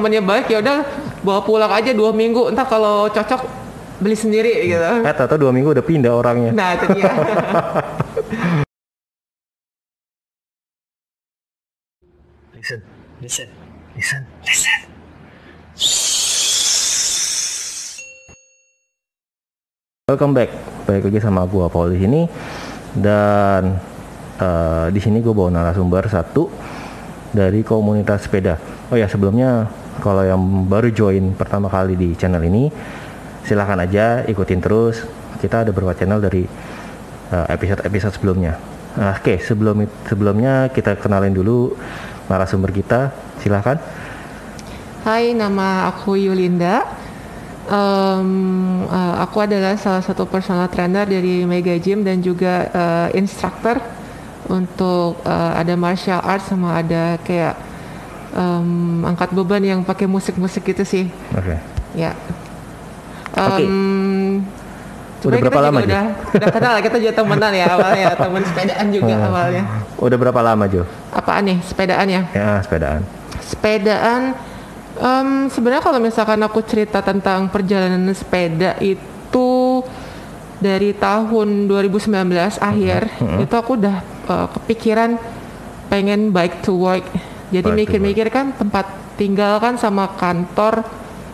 [0.00, 0.80] temennya baik ya udah
[1.20, 2.48] bawa pulang aja dua minggu.
[2.48, 3.44] Entah kalau cocok
[4.00, 4.80] beli sendiri gitu.
[4.80, 6.56] Eh, atau dua minggu udah pindah orangnya.
[6.56, 7.12] Nah itu dia.
[12.60, 12.80] Listen,
[13.24, 13.48] listen,
[13.96, 14.80] listen, listen.
[20.12, 20.52] Welcome back,
[20.84, 22.28] balik lagi sama gua Paul di sini
[23.00, 23.80] dan
[24.36, 26.52] eh, di sini gue bawa narasumber satu
[27.32, 28.60] dari komunitas sepeda.
[28.92, 32.72] Oh ya sebelumnya kalau yang baru join pertama kali di channel ini
[33.44, 35.04] silahkan aja ikutin terus.
[35.40, 36.44] Kita ada beberapa channel dari
[37.30, 38.56] eh, episode-episode sebelumnya.
[38.96, 41.78] Nah, Oke sebelum sebelumnya kita kenalin dulu
[42.26, 43.14] narasumber kita.
[43.38, 43.78] Silahkan.
[45.06, 46.84] Hai, nama aku Yulinda.
[47.70, 48.30] Em,
[48.84, 53.78] eh, aku adalah salah satu personal trainer dari Mega Gym dan juga eh, instructor
[54.50, 57.69] untuk eh, ada martial arts sama ada kayak
[58.32, 58.68] em,
[59.02, 61.04] angkat beban yang pakai musik-musik gitu sih.
[61.32, 61.56] Oke.
[61.92, 62.14] Ya.
[63.32, 63.62] Oke.
[63.62, 64.42] Em,
[65.20, 65.86] Udah berapa lama, Jo?
[65.86, 69.28] udah, udah kenal kita juga temenan ya awalnya, teman sepedaan juga Hmm.
[69.28, 69.62] awalnya.
[69.96, 70.82] Udah berapa lama Jo?
[71.10, 72.22] Apaan nih sepedaan ya?
[72.32, 73.04] Ya sepedaan.
[73.40, 74.32] sepedaan
[74.96, 79.82] em, sebenarnya kalau misalkan aku cerita tentang perjalanan sepeda itu
[80.56, 82.14] dari tahun 2019
[82.56, 83.00] akhir
[83.38, 85.18] itu aku udah eh, kepikiran
[85.86, 87.02] pengen bike to work
[87.50, 90.86] jadi mikir-mikir kan tempat tinggal kan sama kantor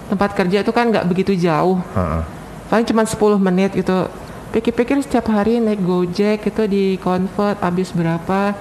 [0.07, 2.23] tempat kerja itu kan nggak begitu jauh Heeh.
[2.67, 4.09] paling cuma 10 menit gitu
[4.49, 8.57] pikir-pikir setiap hari naik gojek itu di convert habis berapa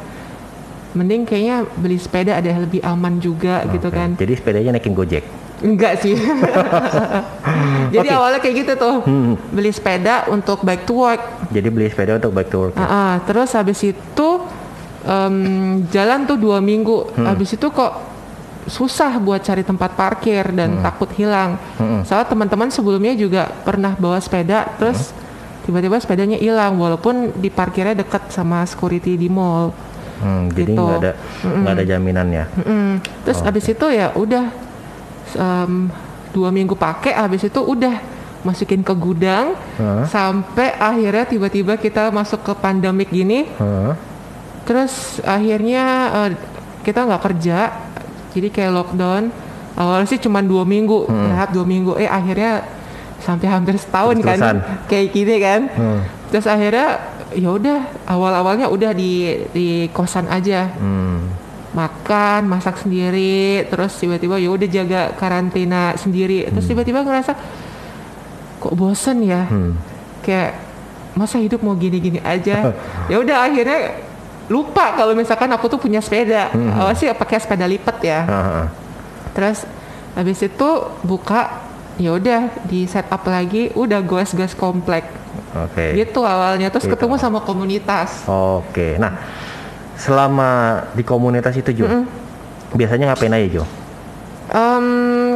[0.91, 3.95] mending kayaknya beli sepeda ada yang lebih aman juga gitu Oke.
[3.95, 5.23] kan Jadi sepedanya naikin Gojek.
[5.57, 6.15] enggak sih
[7.93, 8.15] jadi Oke.
[8.15, 9.35] awalnya kayak gitu tuh Hmm.
[9.49, 12.73] beli sepeda untuk bike to work Jadi beli sepeda untuk bike to work.
[12.73, 12.79] ya?
[12.79, 13.13] Ah, ah.
[13.21, 14.29] terus habis itu
[15.05, 15.35] em,
[15.87, 17.25] jalan tuh dua minggu Hmm.
[17.25, 17.93] habis itu kok
[18.65, 22.01] susah buat cari tempat parkir dan takut hilang Hmm.
[22.01, 25.13] soalnya teman-teman sebelumnya juga pernah bawa sepeda terus
[25.61, 29.69] tiba-tiba sepedanya hilang walaupun di parkirnya dekat sama security di mall
[30.15, 30.79] Hmm, jadi Gitu.
[30.79, 31.11] nggak ada
[31.43, 32.43] nggak ada jaminannya.
[32.55, 32.89] Mm-mm.
[33.21, 34.45] terus Oh, habis itu ya udah
[35.35, 35.91] em,
[36.31, 37.99] dua minggu pakai habis itu udah
[38.41, 40.05] masukin ke gudang Hah?
[40.05, 43.93] sampai akhirnya tiba-tiba kita masuk ke pandemik gini Heeh.
[44.65, 46.29] Terus akhirnya eh,
[46.81, 47.59] kita nggak kerja
[48.35, 49.23] jadi kayak lockdown.
[49.75, 51.95] Awalnya sih cuma dua minggu rehat dua minggu.
[51.99, 52.63] Eh akhirnya
[53.19, 54.57] sampai hampir setahun kan Terus-terusan.
[54.91, 55.61] kayak gini kan.
[55.71, 55.99] Hmm.
[56.31, 56.99] terus akhirnya
[57.31, 60.67] ya udah awal-awalnya udah di di kosan aja.
[60.75, 61.31] Hmm.
[61.75, 66.47] makan masak sendiri terus tiba-tiba ya udah jaga karantina sendiri.
[66.47, 67.35] Terus tiba-tiba ngerasa
[68.63, 69.43] kok bosen ya?
[69.47, 69.75] Hmm.
[70.23, 70.55] kayak
[71.19, 72.71] masa hidup mau gini-gini aja?
[73.11, 74.04] Ya udah akhirnya
[74.45, 78.65] lupa kalau misalkan aku tuh punya sepeda awal sih pakai sepeda lipat ya Heeh.
[79.33, 79.65] terus
[80.13, 80.69] habis itu
[81.01, 81.65] buka
[81.97, 85.07] ya udah di setup lagi udah goes-goes komplek
[85.55, 85.95] Oke.
[85.95, 86.93] gitu awalnya terus Gitu.
[86.93, 88.99] ketemu sama komunitas Oke.
[88.99, 89.15] Nah,
[89.95, 91.87] selama di komunitas itu Jo,
[92.71, 93.63] biasanya ngapain aja Jo?
[94.45, 94.87] Em,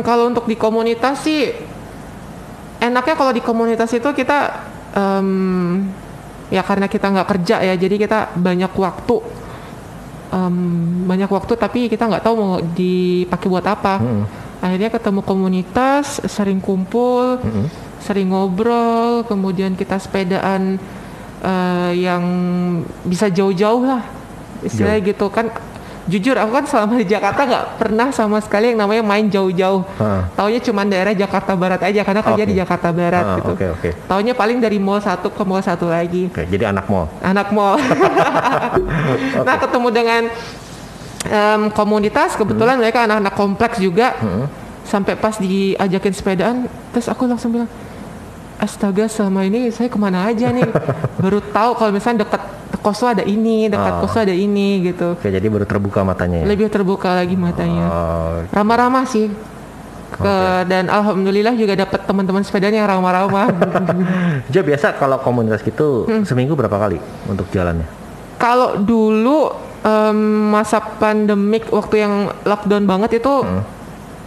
[0.03, 1.49] kalau untuk di komunitas sih
[2.77, 4.59] enaknya kalau di komunitas itu kita
[4.93, 5.87] em,
[6.49, 9.17] ya karena kita nggak kerja ya jadi kita banyak waktu
[10.29, 10.55] Em,
[11.09, 14.23] banyak waktu tapi kita nggak tahu mau dipakai buat apa Hmm.
[14.61, 17.65] akhirnya ketemu komunitas sering kumpul Hmm.
[17.97, 20.77] sering ngobrol kemudian kita sepedaan
[21.41, 22.21] eh, yang
[23.01, 24.05] bisa jauh-jauh lah
[24.61, 25.49] istilahnya gitu kan
[26.09, 29.85] jujur aku kan selama di Jakarta nggak pernah sama sekali yang namanya main jauh-jauh.
[29.95, 30.21] Heeh.
[30.33, 32.49] taunya cuma daerah Jakarta Barat aja karena kerja Oke.
[32.49, 33.51] di Jakarta Barat Ah, gitu.
[33.53, 33.89] Oke oke.
[34.05, 36.27] taunya paling dari mall satu ke mall satu lagi.
[36.27, 37.05] Oke, jadi anak mall.
[37.21, 37.77] anak mall.
[39.47, 40.21] Nah ketemu dengan
[41.25, 44.17] em, komunitas kebetulan mereka anak-anak kompleks juga.
[44.81, 46.55] Sampai pas diajakin sepedaan
[46.89, 47.69] terus aku langsung bilang
[48.57, 50.65] astaga selama ini saya ke mana aja nih?
[51.21, 52.41] Baru tahu kalau misalnya dekat
[52.75, 53.99] kos lo ada ini dekat Oh.
[54.03, 56.45] kos lo ada ini gitu Oke, jadi baru terbuka matanya ya.
[56.45, 59.27] lebih terbuka lagi matanya Oh, ramah-ramah sih
[60.11, 60.35] ke
[60.65, 63.47] dan alhamdulillah juga dapat teman-teman sepedanya yang ramah-ramah
[64.53, 66.23] Jo biasa kalau komunitas gitu Hmm.
[66.23, 67.85] seminggu berapa kali untuk jalannya?
[68.35, 69.49] Kalau dulu
[69.79, 70.17] em,
[70.49, 72.13] masa pandemik waktu yang
[72.43, 73.63] lockdown banget itu Hmm.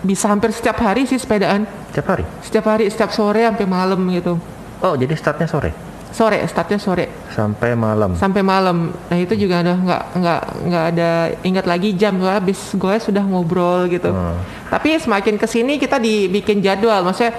[0.01, 1.63] bisa hampir setiap hari sih sepedaan.
[1.89, 2.25] Setiap hari?
[2.41, 4.35] Setiap hari, setiap sore sampai malam gitu.
[4.81, 5.71] Oh, jadi startnya sore
[6.13, 8.13] Sore, startnya sore sampai malam.
[8.15, 8.93] sampai malam.
[8.93, 11.11] Nah itu juga ada nggak nggak nggak ada
[11.41, 14.13] ingat lagi jam soalnya habis gue sudah ngobrol gitu.
[14.13, 14.37] Hmm.
[14.69, 17.33] Tapi semakin ke sini kita dibikin jadwal, maksudnya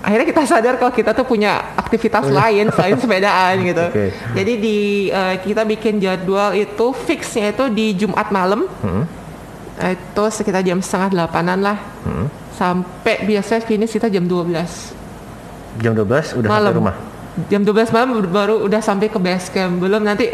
[0.00, 3.84] akhirnya kita sadar kalau kita tuh punya aktivitas lain selain sepedaan gitu.
[3.88, 4.06] Oke.
[4.32, 4.78] Jadi di
[5.08, 8.70] eh, kita bikin jadwal itu fixnya itu di Jumat malam.
[8.80, 9.02] Hmm.
[9.74, 11.74] itu sekitar jam setengah delapanan lah
[12.06, 12.30] Hmm.
[12.54, 14.94] sampai biasanya finish kita jam 12
[15.82, 16.94] Jam 12 udah malam sampai rumah.
[17.50, 20.30] Jam 12 malam baru udah sampai ke base camp belum nanti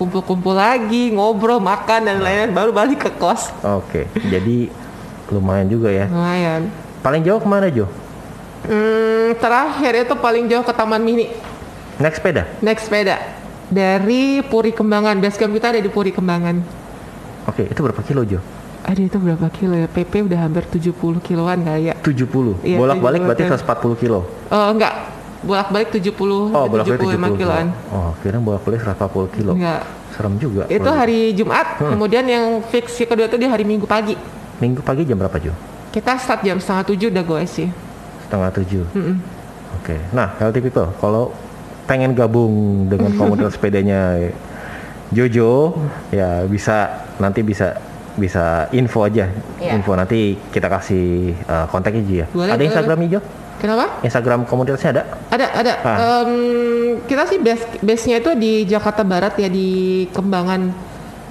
[0.00, 4.72] kumpul-kumpul lagi ngobrol makan dan lain-lain baru balik ke kos Oke, jadi
[5.28, 6.08] lumayan juga ya.
[6.08, 7.88] lumayan Paling jauh ke mana Jo?
[8.64, 11.28] hmm, terakhir itu paling jauh ke Taman Mini
[12.00, 12.48] Naik sepeda?
[12.64, 13.20] naik sepeda
[13.68, 16.56] dari Puri Kembangan base camp kita ada di Puri Kembangan
[17.48, 18.40] Oke, itu berapa kilo Jo?
[18.80, 19.84] Aduh itu berapa kilo ya?
[19.84, 21.94] PP udah hampir 70 kiloan kali ya.
[22.00, 22.64] 70.
[22.64, 23.76] Iya, Bolak-balik 70 berarti kan.
[23.76, 24.20] 140 kilo.
[24.48, 24.94] Oh enggak,
[25.40, 27.66] bolak-balik 70 Oh, bolak-balik 75 70 kiloan.
[27.72, 27.92] kilo.
[27.92, 29.52] Oh, kira bolak-balik 140 kilo.
[29.56, 29.82] Enggak.
[30.10, 30.62] Serem juga.
[30.66, 31.90] Itu kalau hari Jumat, Hmm.
[31.96, 34.18] kemudian yang fix yang kedua itu di hari Minggu pagi.
[34.58, 35.56] Minggu pagi jam berapa Jo?
[35.90, 37.68] Kita start jam setengah tujuh udah gue sih.
[38.24, 38.84] Setengah tujuh.
[38.92, 39.16] Mm-mm.
[39.80, 39.96] Oke.
[40.10, 41.32] Nah, healthy people, kalau
[41.84, 44.14] pengen gabung dengan komunitas sepedanya
[45.10, 45.74] Jojo,
[46.10, 46.86] ya bisa
[47.18, 47.74] nanti bisa
[48.14, 49.26] bisa info aja.
[49.58, 49.74] Iya.
[49.74, 52.26] Info nanti kita kasih uh, kontaknya Jo ya.
[52.28, 53.20] Boleh, ada boleh, Instagramnya Jo?
[53.60, 54.00] Kenapa?
[54.00, 55.02] Instagram komunitasnya ada?
[55.28, 55.72] Ada, ada.
[55.84, 55.96] Ah.
[56.24, 56.32] Em,
[57.04, 60.72] kita sih base base-nya itu di Jakarta Barat ya di Kembangan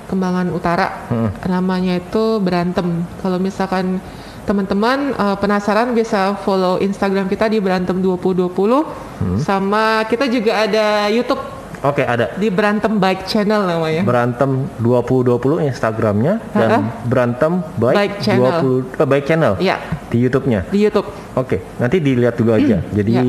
[0.08, 1.10] Kembangan Utara.
[1.10, 1.30] Hmm.
[1.50, 3.06] Namanya itu Berantem.
[3.22, 3.98] Kalau misalkan
[4.46, 9.36] teman-teman eh, penasaran bisa follow Instagram kita di Berantem 2020 Hmm.
[9.36, 12.36] sama kita juga ada YouTube Oke, ada.
[12.36, 14.04] di Berantem Bike Channel namanya.
[14.04, 18.52] Berantem 2020 Instagramnya dan Berantem Bike, Bike Channel.
[18.92, 19.76] 20 eh, Bike Channel Iya,
[20.12, 20.68] di YouTube-nya.
[20.68, 21.08] di YouTube.
[21.40, 22.84] Oke, nanti dilihat dulu aja.
[22.98, 23.24] Jadi Ya.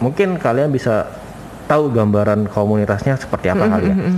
[0.00, 1.12] mungkin kalian bisa
[1.68, 3.96] tahu gambaran komunitasnya seperti apa kali ya.
[3.96, 4.16] Mm-mm.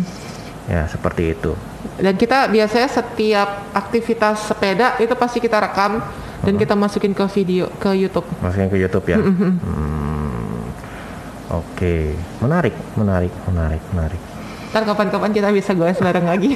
[0.70, 1.58] Ya, seperti itu.
[1.98, 5.98] Dan kita biasanya setiap aktivitas sepeda itu pasti kita rekam
[6.40, 8.24] dan kita masukin ke video ke YouTube.
[8.38, 9.18] Masukin ke YouTube ya.
[9.18, 9.58] Hmm.
[11.50, 14.22] Oke, menarik, menarik, menarik, menarik.
[14.70, 16.54] Ntar kapan-kapan kita bisa goes bareng lagi.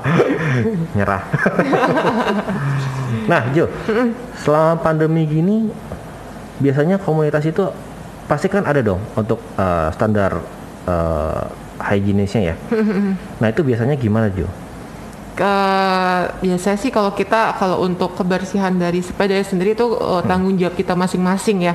[0.96, 1.22] Nyerah.
[3.30, 3.66] nah, Jo,
[4.38, 5.66] selama pandemi gini
[6.62, 7.66] biasanya komunitas itu
[8.30, 10.38] pasti kan ada dong untuk eh, standar
[10.86, 11.42] eh,
[11.82, 12.56] hygienisnya ya.
[13.42, 14.46] nah, itu biasanya gimana, Jo?
[15.34, 15.54] ke
[16.46, 20.94] biasanya sih kalau kita kalau untuk kebersihan dari sepeda sendiri itu uh, tanggung jawab kita
[20.94, 21.74] masing-masing ya.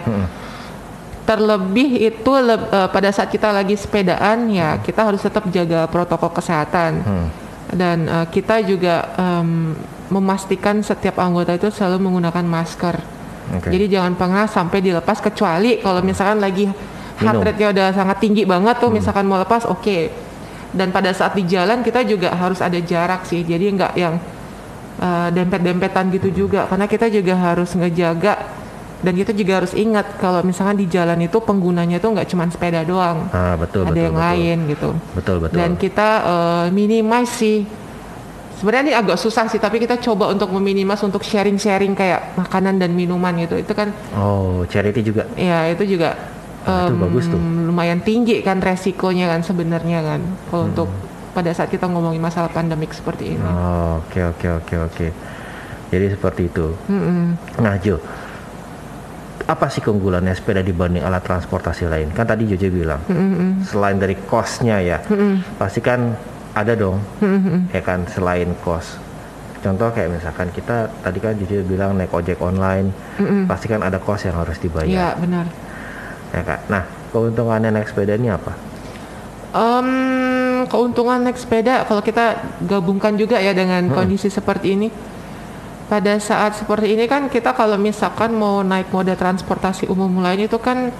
[1.29, 6.33] Terlebih itu leb- uh, pada saat kita lagi sepedaan ya kita harus tetap jaga protokol
[6.33, 7.27] kesehatan Hmm.
[7.69, 9.77] dan uh, kita juga em,
[10.09, 12.97] memastikan setiap anggota itu selalu menggunakan masker.
[13.53, 13.69] Oke.
[13.69, 16.65] Jadi jangan pernah sampai dilepas kecuali kalau misalkan lagi
[17.21, 20.09] heart rate-nya udah sangat tinggi banget tuh misalkan mau lepas oke.
[20.73, 23.45] Dan pada saat di jalan kita juga harus ada jarak sih.
[23.45, 24.17] Jadi nggak yang
[24.97, 28.33] uh, dempet-dempetan gitu juga karena kita juga harus ngejaga
[28.99, 32.83] dan kita juga harus ingat kalau misalkan di jalan itu penggunanya tuh nggak cuma sepeda
[32.83, 33.31] doang.
[33.31, 34.27] Ah, betul, ada betul, yang betul.
[34.27, 34.89] lain gitu.
[35.15, 35.55] Betul, betul.
[35.55, 37.63] Dan kita uh, minimize sih.
[38.59, 42.91] Sebenarnya ini agak susah sih, tapi kita coba untuk meminimize untuk sharing-sharing kayak makanan dan
[42.91, 43.55] minuman gitu.
[43.55, 45.23] Itu kan Oh, charity juga.
[45.39, 46.19] ya itu juga
[46.59, 47.39] Nah, itu bagus tuh.
[47.39, 50.19] lumayan tinggi kan resikonya kan sebenarnya kan
[50.51, 50.71] kalau Hmm.
[50.75, 50.89] untuk
[51.31, 53.47] pada saat kita ngomongin masalah pandemik seperti ini.
[53.47, 55.07] Oh, Oke, oke, oke, oke.
[55.87, 56.75] Jadi seperti itu.
[56.91, 57.39] Mm-mm.
[57.57, 57.95] Nah, Jo,
[59.49, 62.13] apa sih keunggulannya sepeda dibanding alat transportasi lain?
[62.13, 63.65] Kan tadi Jojo bilang, Mm-mm.
[63.65, 65.01] selain dari kosnya ya,
[65.57, 66.13] pasti kan
[66.53, 67.73] ada dong, Mm-mm.
[67.73, 69.01] ya kan selain kos.
[69.59, 73.49] Contoh kayak misalkan kita tadi kan Jojo bilang naik ojek online, Mm-mm.
[73.49, 75.45] pasti kan ada kos yang harus dibayar, Iya benar.
[76.29, 76.59] ya kan?
[76.69, 78.53] Nah, keuntungannya naik sepeda ini apa?
[79.49, 79.89] Em,
[80.69, 82.37] keuntungan naik sepeda kalau kita
[82.69, 84.89] gabungkan juga ya dengan kondisi seperti ini.
[85.89, 90.61] Pada saat seperti ini kan kita kalau misalkan mau naik moda transportasi umum lain itu
[90.61, 90.93] kan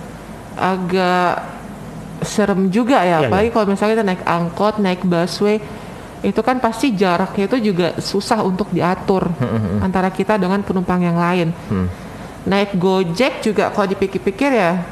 [0.58, 1.46] agak
[2.26, 5.62] serem juga ya, Iya, apalagi kalau misalnya kita naik angkot, naik busway
[6.20, 9.32] itu kan pasti jaraknya itu juga susah untuk diatur
[9.80, 11.56] antara kita dengan penumpang yang lain.
[11.72, 11.88] Hmm.
[12.44, 14.84] Naik Gojek juga kalau dipikir-pikir ya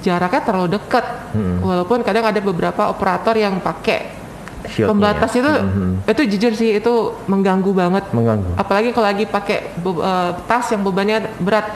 [0.00, 1.04] jaraknya terlalu dekat.
[1.36, 1.60] Hmm.
[1.60, 4.21] Walaupun kadang ada beberapa operator yang pakai
[4.62, 6.06] Shieldnya pembatas itu Mhm.
[6.06, 6.92] itu jujur sih itu
[7.26, 8.04] mengganggu banget.
[8.14, 8.54] mengganggu.
[8.54, 11.66] Apalagi kalau lagi pakai eh, tas yang bebannya berat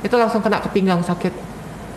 [0.00, 1.30] itu langsung kena ke pinggang sakit.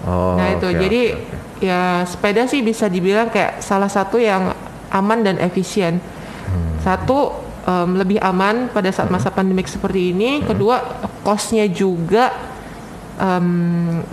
[0.06, 1.66] Oh, nah itu oke, jadi oke.
[1.66, 4.54] ya sepeda sih bisa dibilang kayak salah satu yang
[4.94, 5.98] aman dan efisien.
[6.46, 6.78] Hmm.
[6.84, 7.34] Satu
[7.66, 10.44] em, lebih aman pada saat masa pandemik seperti ini.
[10.44, 10.54] Hmm.
[10.54, 10.78] Kedua
[11.26, 12.30] kosnya juga
[13.18, 14.06] em,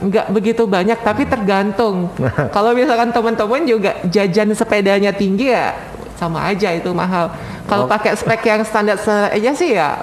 [0.00, 2.08] nggak begitu banyak tapi tergantung.
[2.56, 5.76] Kalau misalkan teman-teman juga jajan sepedanya tinggi ya
[6.16, 7.28] sama aja itu mahal.
[7.64, 7.90] Kalau Oh.
[7.90, 8.98] pakai spek yang standar
[9.30, 10.02] aja sih ya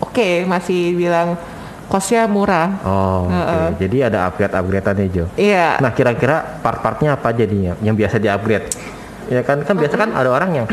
[0.00, 1.36] oke masih bilang
[1.86, 2.74] kosnya murah.
[2.82, 3.32] Oh, oke.
[3.32, 3.66] Heeh.
[3.84, 5.24] Jadi ada upgrade-upgradean nih Jo.
[5.36, 5.78] Iya.
[5.78, 8.66] Nah kira-kira part-partnya apa jadinya yang biasa di-upgrade?
[9.28, 10.66] Ya kan kan biasa kan ada orang yang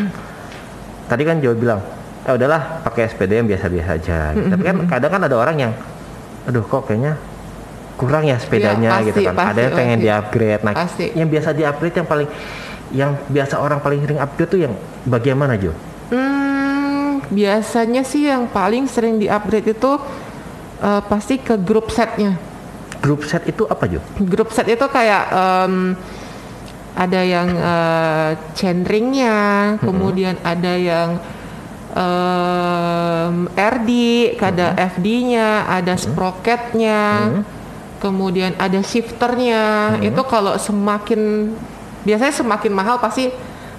[1.07, 1.79] tadi kan Joe bilang
[2.21, 4.19] eh udahlah pakai sepeda yang biasa-biasa aja.
[4.31, 5.71] Tapi kan kadang kan ada orang yang,
[6.45, 7.17] aduh kok kayaknya
[7.99, 9.35] kurang ya sepedanya gitu pasti, kan.
[9.35, 10.05] pasti, ada yang pengen pasti.
[10.07, 10.61] di-upgrade.
[10.63, 11.05] Nah, Pasti.
[11.13, 12.29] yang biasa di-upgrade yang paling
[12.91, 14.73] yang biasa orang paling sering upgrade tuh yang
[15.07, 15.71] bagian mana Jo?
[16.11, 19.91] Hmm, biasanya sih yang paling sering di-upgrade itu
[20.83, 22.35] eh, pasti ke grup setnya.
[23.01, 24.03] Group set itu apa Jo?
[24.21, 25.95] Grup set itu kayak em,
[26.93, 29.37] ada yang eh, chainringnya,
[29.79, 31.09] kemudian ada yang
[31.95, 33.89] em, RD,
[34.37, 36.99] ada FD-nya, ada sprocketnya,
[38.01, 39.95] kemudian ada shifternya.
[40.01, 41.53] Itu kalau semakin
[42.01, 43.29] biasanya semakin mahal pasti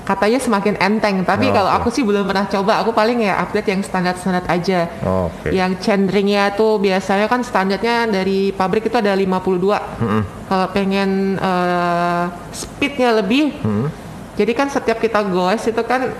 [0.03, 1.23] katanya semakin enteng.
[1.23, 2.83] Tapi Oh, kalau aku sih belum pernah coba.
[2.83, 4.87] Aku paling ya update yang standar-standar aja.
[5.03, 5.51] Oke.
[5.51, 9.79] Yang chainringnya tuh biasanya kan standarnya dari pabrik itu ada 52.
[10.03, 10.23] Mm-mm.
[10.47, 13.87] Kalau pengen eh, speednya lebih, Hmm.
[14.35, 16.11] jadi kan setiap kita goes itu kan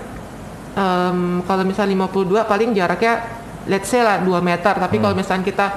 [0.73, 3.13] em, kalau misalnya 52 paling jaraknya
[3.67, 4.73] let's say lah 2 meter.
[4.73, 5.03] Tapi Hmm.
[5.03, 5.67] kalau misalnya kita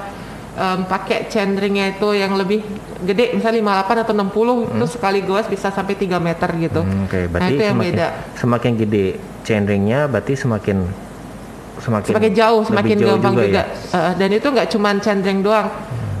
[0.57, 2.65] em, pakai chainringnya itu yang lebih
[2.99, 4.33] gede, misalnya 58 atau 60
[4.73, 6.81] itu sekali goes bisa sampai 3 meter gitu.
[6.81, 8.07] Hmm, Oke, nah berarti itu yang semakin beda.
[8.35, 9.05] semakin gede
[9.43, 10.77] chainringnya berarti semakin
[11.77, 13.63] semakin Semakin jauh, semakin jauh gampang juga.
[13.63, 13.63] ya?
[13.93, 15.67] Eh, dan itu nggak cuma chainring doang,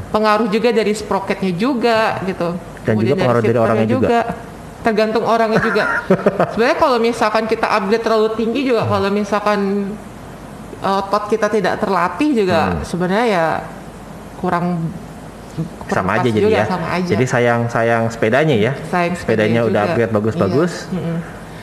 [0.07, 2.53] pengaruh juga dari sprocketnya juga gitu.
[2.85, 4.19] Dan juga pengaruh dari orangnya juga.
[4.77, 5.83] Tergantung orangnya juga.
[6.53, 9.91] Sebenarnya kalau misalkan kita upgrade terlalu tinggi juga, kalau misalkan
[10.77, 12.85] eh, otot kita tidak terlatih juga, Hmm.
[12.85, 13.45] sebenarnya ya
[14.37, 14.89] kurang
[15.87, 16.65] sama aja jadi ya.
[16.65, 17.09] Sama aja.
[17.09, 18.71] Jadi sayang sayang sepedanya ya.
[18.87, 19.89] Sayang sepedanya udah juga.
[19.91, 20.73] upgrade bagus-bagus.
[20.89, 21.15] Iya.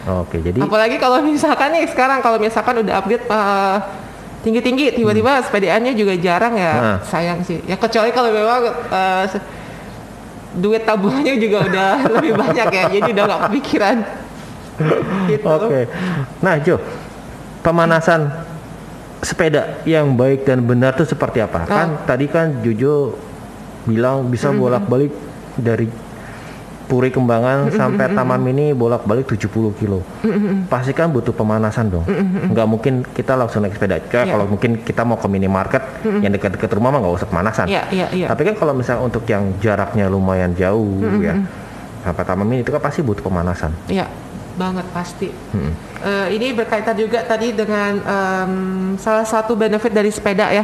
[0.04, 3.78] Oke, jadi Apalagi kalau misalkan nih sekarang kalau misalkan udah upgrade eh,
[4.42, 6.98] tinggi-tinggi tiba-tiba sepedaannya juga jarang ya Nah.
[7.00, 7.62] sayang sih.
[7.64, 8.68] Ya kecuali kalau memang
[9.24, 9.40] se-
[10.54, 12.82] duit tabungannya juga udah lebih banyak ya.
[12.90, 13.96] Jadi udah nggak kepikiran.
[15.30, 15.46] gitu.
[15.46, 15.86] Oke.
[16.42, 16.76] Nah, Jo,
[17.62, 18.26] pemanasan
[19.24, 21.64] sepeda yang baik dan benar tuh seperti apa?
[21.64, 22.04] Kan Oh.
[22.04, 23.16] tadi kan Jojo
[23.84, 24.60] bilang bisa Mm-hmm.
[24.60, 25.12] bolak-balik
[25.56, 25.86] dari
[26.84, 27.76] Puri Kembangan Mm-hmm.
[27.76, 30.04] sampai Taman Mini bolak-balik 70 kilo.
[30.66, 32.04] Pasti kan butuh pemanasan dong.
[32.46, 33.96] Nggak mungkin kita langsung naik sepeda.
[33.96, 34.20] Kayak Mm-hmm.
[34.20, 34.30] Iya.
[34.30, 35.82] kalau mungkin kita mau ke minimarket
[36.20, 37.66] yang dekat-dekat rumah mah nggak usah pemanasan.
[37.66, 38.26] Iya, iya, iya.
[38.28, 41.24] Tapi kan kalau misalnya untuk yang jaraknya lumayan jauh Mm-hmm.
[41.24, 41.34] ya,
[42.04, 43.72] sampai Taman Mini itu kan pasti butuh pemanasan.
[43.86, 44.04] Iya,
[44.54, 45.28] banget pasti.
[45.52, 45.72] Mm.
[46.04, 48.52] Eh, ini berkaitan juga tadi dengan em,
[48.96, 50.62] salah satu benefit dari sepeda ya.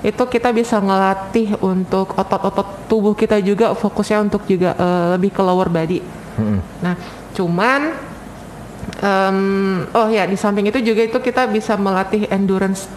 [0.00, 5.42] Itu kita bisa ngelatih untuk otot-otot tubuh kita juga fokusnya untuk juga eh, lebih ke
[5.42, 6.00] lower body.
[6.38, 6.60] Mm-mm.
[6.80, 6.94] Nah,
[7.32, 7.80] cuman
[8.98, 9.38] em,
[9.92, 12.88] oh ya di samping itu juga itu kita bisa melatih endurance,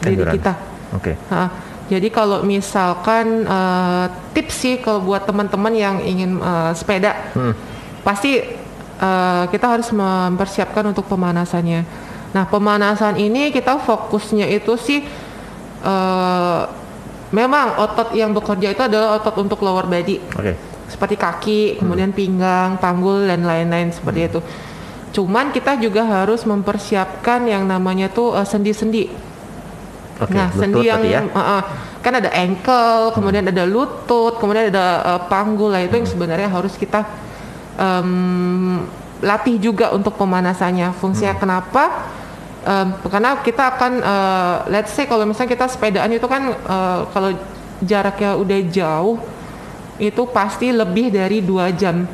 [0.00, 0.34] diri Endurance.
[0.40, 0.52] kita.
[0.94, 1.12] Oke.
[1.28, 1.48] Nah,
[1.86, 7.52] jadi kalau misalkan eh, tips sih kalau buat teman-teman yang ingin eh, sepeda, Hmm.
[8.00, 8.64] pasti
[9.00, 11.84] eh, kita harus mempersiapkan untuk pemanasannya.
[12.34, 15.00] Nah, pemanasan ini kita fokusnya itu sih
[15.84, 16.62] eh,
[17.32, 20.52] memang otot yang bekerja itu adalah otot untuk lower body Oke.
[20.86, 24.40] seperti kaki, kemudian pinggang, panggul dan lain-lain seperti itu.
[25.16, 29.04] Cuman kita juga harus mempersiapkan yang namanya tuh eh, sendi-sendi.
[30.16, 31.20] Oke, nah, lutut sendi yang ya.
[31.24, 31.62] eh, eh,
[32.00, 34.86] kan ada ankle, kemudian ada lutut, kemudian ada
[35.16, 35.72] eh, panggul.
[35.72, 37.04] Nah, itu yang sebenarnya harus kita
[37.76, 38.84] em,
[39.20, 40.92] latih juga untuk pemanasannya.
[40.96, 42.08] Fungsinya kenapa?
[42.62, 47.30] Em, karena kita akan eh, let's say kalau misalnya kita sepedaan itu kan eh, kalau
[47.78, 49.16] jaraknya udah jauh
[49.96, 52.04] itu pasti lebih dari dua jam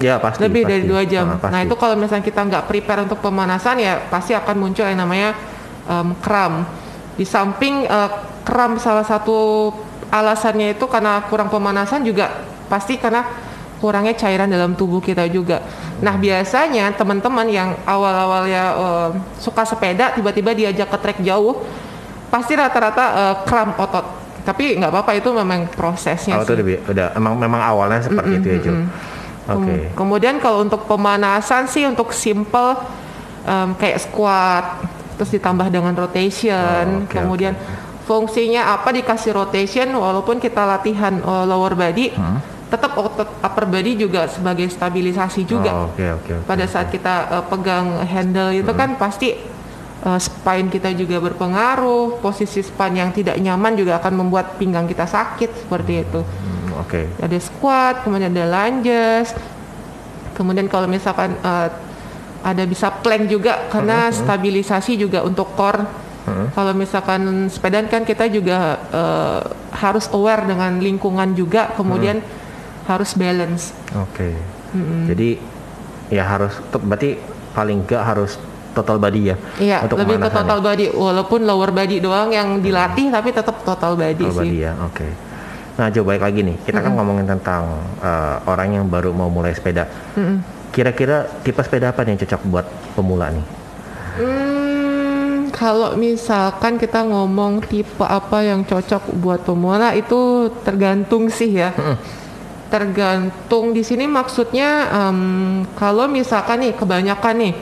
[0.00, 0.40] Ya pasti.
[0.40, 0.72] lebih pasti.
[0.72, 1.26] dari dua jam.
[1.28, 1.52] Ah, pasti.
[1.52, 5.36] Nah itu kalau misalnya kita nggak prepare untuk pemanasan ya pasti akan muncul yang namanya
[5.84, 6.64] em, kram.
[7.20, 9.68] Di samping eh, kram salah satu
[10.08, 12.32] alasannya itu karena kurang pemanasan juga
[12.66, 13.22] pasti karena
[13.80, 15.64] kurangnya cairan dalam tubuh kita juga.
[15.98, 21.64] Nah biasanya teman-teman yang awal-awalnya em, suka sepeda tiba-tiba diajak ke trek jauh
[22.26, 24.04] pasti rata-rata eh, kram otot.
[24.40, 28.46] Tapi nggak apa-apa itu memang prosesnya Oh, itu bi- udah emang memang awalnya seperti itu
[28.46, 28.72] ya, Jo.
[28.72, 28.84] Oke.
[29.48, 32.76] Kem- Kemudian kalau untuk pemanasan sih untuk simple
[33.42, 34.64] em, kayak squat,
[35.16, 36.84] terus ditambah dengan rotation.
[36.94, 37.56] Oh, oke, kemudian
[38.02, 42.40] fungsinya apa dikasih rotation walaupun kita latihan eh, lower body, Hmm?
[42.70, 45.74] Tetap otot upper body juga sebagai stabilisasi juga.
[45.74, 46.46] Oh, Oke, oke, oke.
[46.46, 49.34] Pada saat kita eh, pegang handle itu kan pasti
[50.00, 55.04] eh, spine kita juga berpengaruh, posisi spine yang tidak nyaman juga akan membuat pinggang kita
[55.04, 57.10] sakit seperti itu Hmm, Oke.
[57.18, 59.34] ada squat, kemudian ada lunges,
[60.32, 61.68] kemudian kalau misalkan eh,
[62.40, 66.08] ada bisa plank juga karena stabilisasi juga untuk core.
[66.54, 69.40] Kalau misalkan sepedaan kan kita juga eh,
[69.74, 72.22] harus aware dengan lingkungan juga, kemudian
[72.90, 73.70] harus balance.
[73.94, 74.34] Oke.
[75.06, 75.38] Jadi
[76.10, 77.18] ya harus berarti
[77.50, 78.34] paling enggak harus
[78.70, 79.36] total body ya.
[79.58, 80.64] Iya, untuk lebih ke total ya?
[80.70, 84.50] body walaupun lower body doang yang dilatih tapi tetap total body Total sih.
[84.50, 85.06] body ya, oke.
[85.74, 86.56] Nah, coba balik lagi nih.
[86.66, 87.62] Kita kan ngomongin tentang
[87.98, 89.90] eh, orang yang baru mau mulai sepeda.
[90.70, 93.46] Kira-kira tipe sepeda apa nih yang cocok buat pemula nih?
[94.20, 101.74] Hmm, kalau misalkan kita ngomong tipe apa yang cocok buat pemula itu tergantung sih ya.
[102.70, 105.18] Tergantung di sini maksudnya em,
[105.74, 107.54] kalau misalkan nih kebanyakan nih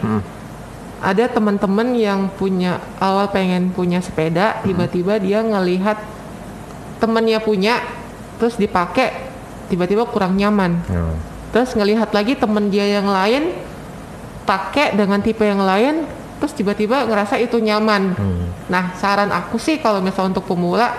[0.99, 5.97] ada teman-teman yang punya awal pengen punya sepeda, tiba-tiba dia ngelihat
[6.99, 7.79] temennya punya,
[8.43, 9.15] terus dipakai,
[9.71, 10.83] tiba-tiba kurang nyaman.
[10.91, 11.15] Hmm.
[11.55, 13.55] Terus ngelihat lagi temen dia yang lain
[14.43, 16.03] pakai dengan tipe yang lain,
[16.43, 18.19] terus tiba-tiba ngerasa itu nyaman.
[18.19, 18.47] Hmm.
[18.67, 20.99] Nah, saran aku sih kalau misal untuk pemula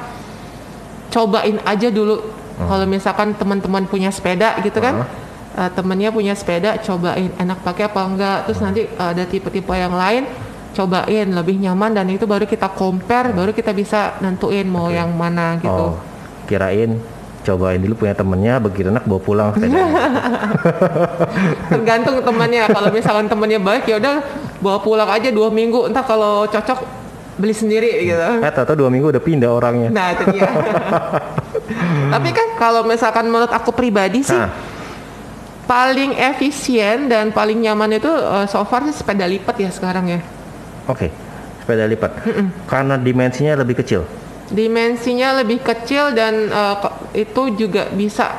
[1.11, 2.38] cobain aja dulu.
[2.67, 5.07] Kalau misalkan teman-teman punya sepeda gitu kan,
[5.55, 8.37] eh, temennya punya sepeda, cobain enak pakai apa enggak.
[8.49, 10.27] Terus nanti ada tipe-tipe yang lain,
[10.75, 15.55] cobain lebih nyaman dan itu baru kita compare, baru kita bisa nentuin mau yang mana
[15.57, 15.95] gitu.
[15.95, 15.97] Oh,
[16.45, 16.99] kirain
[17.39, 19.49] cobain dulu punya temennya begitu enak bawa pulang
[21.71, 24.15] tergantung temannya kalau misalkan temannya baik ya udah
[24.59, 25.87] bawa pulang aja dua minggu.
[25.87, 26.98] Entah kalau cocok
[27.39, 29.87] beli sendiri gitu eh, tahu dua minggu udah pindah orangnya.
[29.87, 30.43] nah itu dia
[32.13, 34.51] tapi kan kalau misalkan menurut aku pribadi sih Nah,
[35.65, 40.19] paling efisien dan paling nyaman itu eh, so far sih sepeda lipat ya sekarang ya
[40.85, 41.07] oke.
[41.61, 42.11] Sepeda lipat.
[42.65, 44.01] Karena dimensinya lebih kecil.
[44.49, 48.33] dimensinya lebih kecil dan ke- itu juga bisa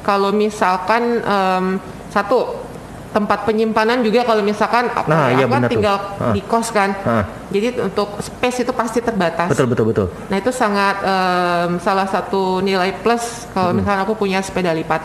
[0.00, 1.64] kalau misalkan em,
[2.08, 2.62] satu
[3.10, 5.70] tempat penyimpanan juga kalau misalkan apa Nah, ya, iya aku kan tuh.
[5.74, 6.30] tinggal Ah.
[6.30, 7.26] di kos kan Ah.
[7.48, 9.48] Jadi untuk space itu pasti terbatas.
[9.48, 10.06] Betul betul betul.
[10.28, 15.00] nah itu sangat em, salah satu nilai plus kalau misalkan aku punya sepeda lipat.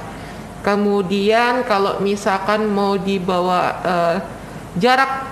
[0.63, 4.15] Kemudian kalau misalkan mau dibawa eh,
[4.79, 5.27] jarak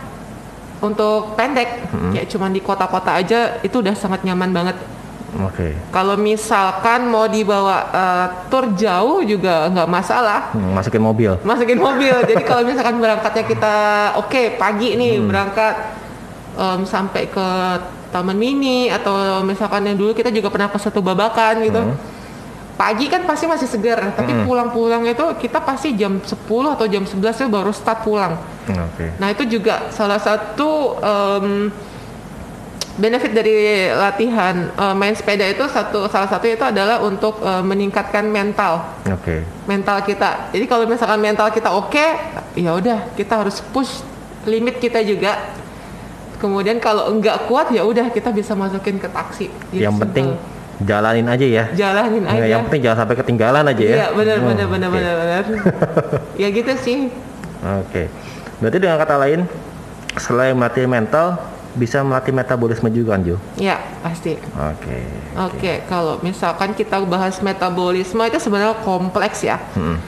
[0.82, 4.78] untuk pendek ya cuman di kota-kota aja itu udah sangat nyaman banget.
[5.32, 5.72] Oke.
[5.96, 10.52] kalau misalkan mau dibawa eh, tur jauh juga nggak masalah.
[10.52, 11.32] Hmm, masukin mobil.
[11.48, 12.12] masukin mobil.
[12.28, 13.76] Jadi kalau misalkan berangkatnya kita
[14.20, 16.01] oke pagi nih berangkat
[16.54, 17.48] em, sampai ke
[18.12, 21.82] taman mini atau misalkan yang dulu kita juga pernah ke satu babakan gitu
[22.74, 26.34] pagi kan pasti masih segar tapi pulang-pulang itu kita pasti jam 10
[26.68, 29.10] atau jam 11 itu baru start pulang Hmm, Oke.
[29.18, 31.74] Nah itu juga salah satu em,
[32.94, 33.56] benefit dari
[33.90, 39.42] latihan eh, main sepeda itu satu salah satu itu adalah untuk eh, meningkatkan mental Oke.
[39.66, 40.54] mental kita.
[40.54, 42.06] Jadi kalau misalkan mental kita oke,
[42.54, 44.06] ya udah kita harus push
[44.46, 45.38] limit kita juga.
[46.42, 49.54] Kemudian kalau enggak kuat ya udah kita bisa masukin ke taksi.
[49.70, 50.28] Jadi Yang penting
[50.82, 51.66] jalanin aja ya.
[51.70, 52.46] jalanin Ya, aja.
[52.50, 53.96] Yang penting jangan sampai ketinggalan aja ya.
[53.96, 54.98] Iya benar Hmm, benar benar oke.
[54.98, 55.44] benar benar.
[56.42, 56.98] ya gitu sih.
[57.62, 58.10] Oke.
[58.58, 59.40] Berarti dengan kata lain,
[60.18, 61.38] selain melatih mental,
[61.72, 63.38] bisa melatih metabolisme juga, Anju.
[63.56, 64.42] Ya pasti.
[64.58, 64.98] Oke.
[65.38, 69.62] Oke, kalau misalkan kita bahas metabolisme itu sebenarnya kompleks ya.
[69.78, 70.02] Hmm.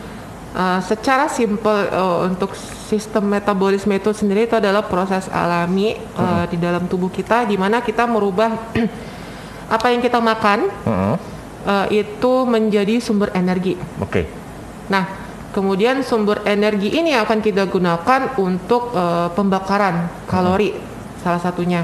[0.54, 2.54] Uh, secara simpel uh, untuk
[2.86, 7.82] sistem metabolisme itu sendiri itu adalah proses alami uh, di dalam tubuh kita di mana
[7.82, 8.54] kita merubah
[9.76, 11.16] apa yang kita makan Mm-mm.
[11.66, 13.82] uh, itu menjadi sumber energi.
[13.98, 14.30] Oke.
[14.94, 15.10] Nah,
[15.58, 20.78] kemudian sumber energi ini akan kita gunakan untuk uh, pembakaran kalori
[21.26, 21.82] salah satunya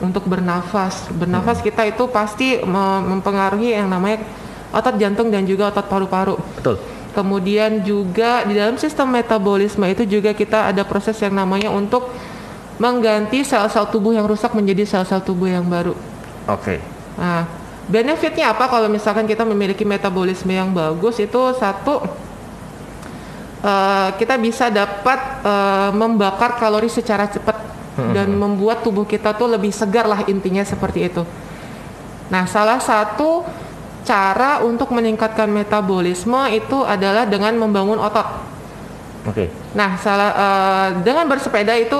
[0.00, 1.12] untuk bernafas.
[1.12, 4.24] Bernafas kita itu pasti me- mempengaruhi yang namanya
[4.72, 6.40] otot jantung dan juga otot paru-paru.
[6.56, 6.95] Betul.
[7.16, 12.12] Kemudian juga di dalam sistem metabolisme itu juga kita ada proses yang namanya untuk
[12.76, 15.96] mengganti sel-sel tubuh yang rusak menjadi sel-sel tubuh yang baru.
[16.44, 16.76] Oke.
[17.16, 17.48] Nah,
[17.88, 22.04] benefitnya apa kalau misalkan kita memiliki metabolisme yang bagus itu satu
[23.64, 27.64] eh, kita bisa dapat eh, membakar kalori secara cepat
[27.96, 31.24] dan membuat tubuh kita tuh lebih segar lah intinya seperti itu.
[32.28, 33.40] Nah, salah satu
[34.06, 38.24] cara untuk meningkatkan metabolisme itu adalah dengan membangun otot.
[39.26, 39.50] Oke.
[39.74, 41.98] Nah, salah eh, dengan bersepeda itu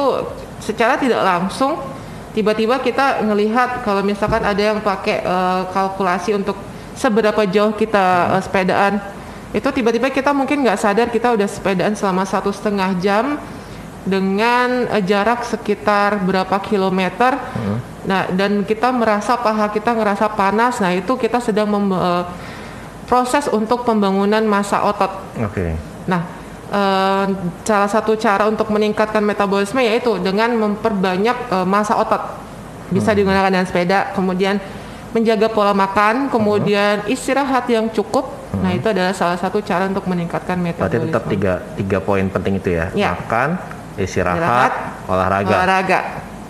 [0.62, 1.82] secara tidak langsung
[2.32, 6.54] tiba-tiba kita ngelihat kalau misalkan ada yang pakai eh, kalkulasi untuk
[6.94, 9.02] seberapa jauh kita eh, sepedaan
[9.50, 13.40] itu tiba-tiba kita mungkin nggak sadar kita udah sepedaan selama satu setengah jam
[14.06, 17.36] dengan eh, jarak sekitar berapa kilometer.
[18.06, 20.78] Nah, dan kita merasa paha kita ngerasa panas.
[20.78, 22.24] Nah, itu kita sedang mem- eh,
[23.04, 25.10] proses untuk pembangunan massa otot.
[25.42, 25.74] Oke.
[26.06, 26.22] Nah,
[26.70, 27.24] eh,
[27.62, 32.46] salah satu cara untuk meningkatkan metabolisme yaitu dengan memperbanyak eh, massa otot.
[32.86, 34.62] Bisa digunakan dengan sepeda, kemudian
[35.10, 38.30] menjaga pola makan, kemudian istirahat yang cukup.
[38.56, 41.06] Nah, itu adalah salah satu cara untuk meningkatkan Berarti metabolisme.
[41.10, 42.86] tetap tiga tiga poin penting itu ya.
[42.94, 43.12] Ya.
[43.12, 43.58] Makan,
[43.96, 44.72] istirahat, Istirahat,
[45.08, 45.54] olahraga.
[45.54, 45.98] olahraga.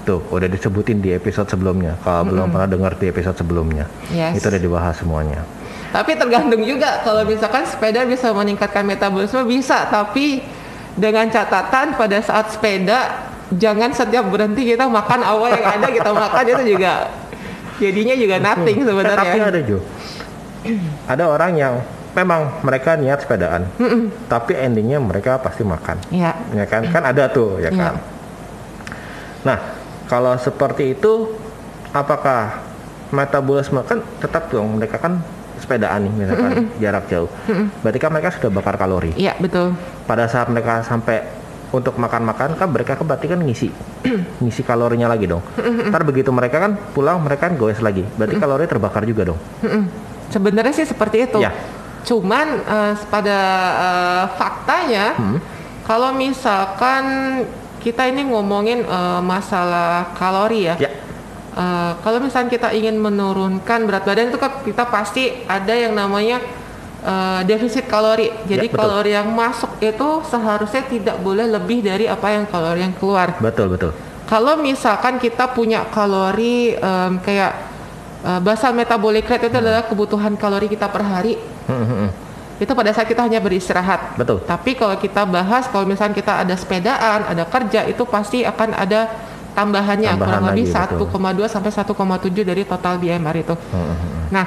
[0.03, 1.99] Tuh, udah disebutin di episode sebelumnya.
[2.01, 4.39] Kalau belum pernah dengar di episode sebelumnya, Yes.
[4.39, 5.43] itu udah dibahas semuanya.
[5.87, 10.43] Tapi tergantung juga kalau misalkan sepeda bisa meningkatkan metabolisme bisa, tapi
[10.95, 16.45] dengan catatan pada saat sepeda jangan setiap berhenti kita makan awal yang ada kita makan
[16.49, 17.11] itu juga
[17.77, 19.43] jadinya juga nothing Eh, tapi sebenarnya.
[19.45, 19.79] ada Jo,
[21.07, 21.75] ada orang yang
[22.17, 23.69] memang mereka niat sepedaan,
[24.27, 26.33] tapi endingnya mereka pasti makan, Iya.
[26.51, 26.89] ya kan?
[26.89, 27.77] Kan ada tuh, ya Iya.
[27.79, 27.95] kan?
[29.45, 29.59] Nah,
[30.09, 31.37] kalau seperti itu,
[31.93, 32.65] apakah
[33.13, 35.21] metabolisme kan tetap dong mereka kan
[35.57, 37.29] sepedaan nih misalkan jarak jauh,
[37.81, 39.13] berarti kan mereka sudah bakar kalori.
[39.15, 39.77] Iya, betul.
[40.07, 41.21] pada saat mereka sampai
[41.75, 43.69] untuk makan-makan kan mereka kan berarti kan ngisi
[44.41, 45.43] ngisi kalorinya lagi dong
[45.91, 49.39] ntar begitu mereka kan pulang mereka kan goes lagi berarti kalori terbakar juga dong.
[50.31, 51.39] Sebenarnya sih seperti itu.
[51.43, 51.51] Ya.
[52.07, 53.39] Cuman eh, pada
[53.77, 55.39] eh, faktanya, Hmm.
[55.83, 57.05] kalau misalkan
[57.83, 60.91] kita ini ngomongin eh, masalah kalori ya, ya
[61.53, 66.39] eh, kalau misalkan kita ingin menurunkan berat badan itu kan kita pasti ada yang namanya
[67.03, 68.31] eh, defisit kalori.
[68.45, 68.79] Jadi Ya, betul.
[68.79, 73.35] kalori yang masuk itu seharusnya tidak boleh lebih dari apa yang kalori yang keluar.
[73.39, 73.91] betul betul
[74.27, 77.66] Kalau misalkan kita punya kalori em, kayak
[78.25, 81.35] eh, basal metabolic rate itu adalah kebutuhan kalori kita per hari.
[81.67, 82.11] Hmm, hmm, hmm.
[82.57, 84.17] Itu pada saat kita hanya beristirahat.
[84.17, 88.73] betul Tapi kalau kita bahas kalau misalkan kita ada sepedaan, ada kerja itu pasti akan
[88.73, 89.13] ada
[89.53, 91.49] tambahannya Tambahan kurang lebih lagi, betul.
[91.49, 93.55] 1,2 sampai 1,7 dari total BMR itu.
[93.57, 94.25] Hmm, hmm.
[94.33, 94.47] Nah,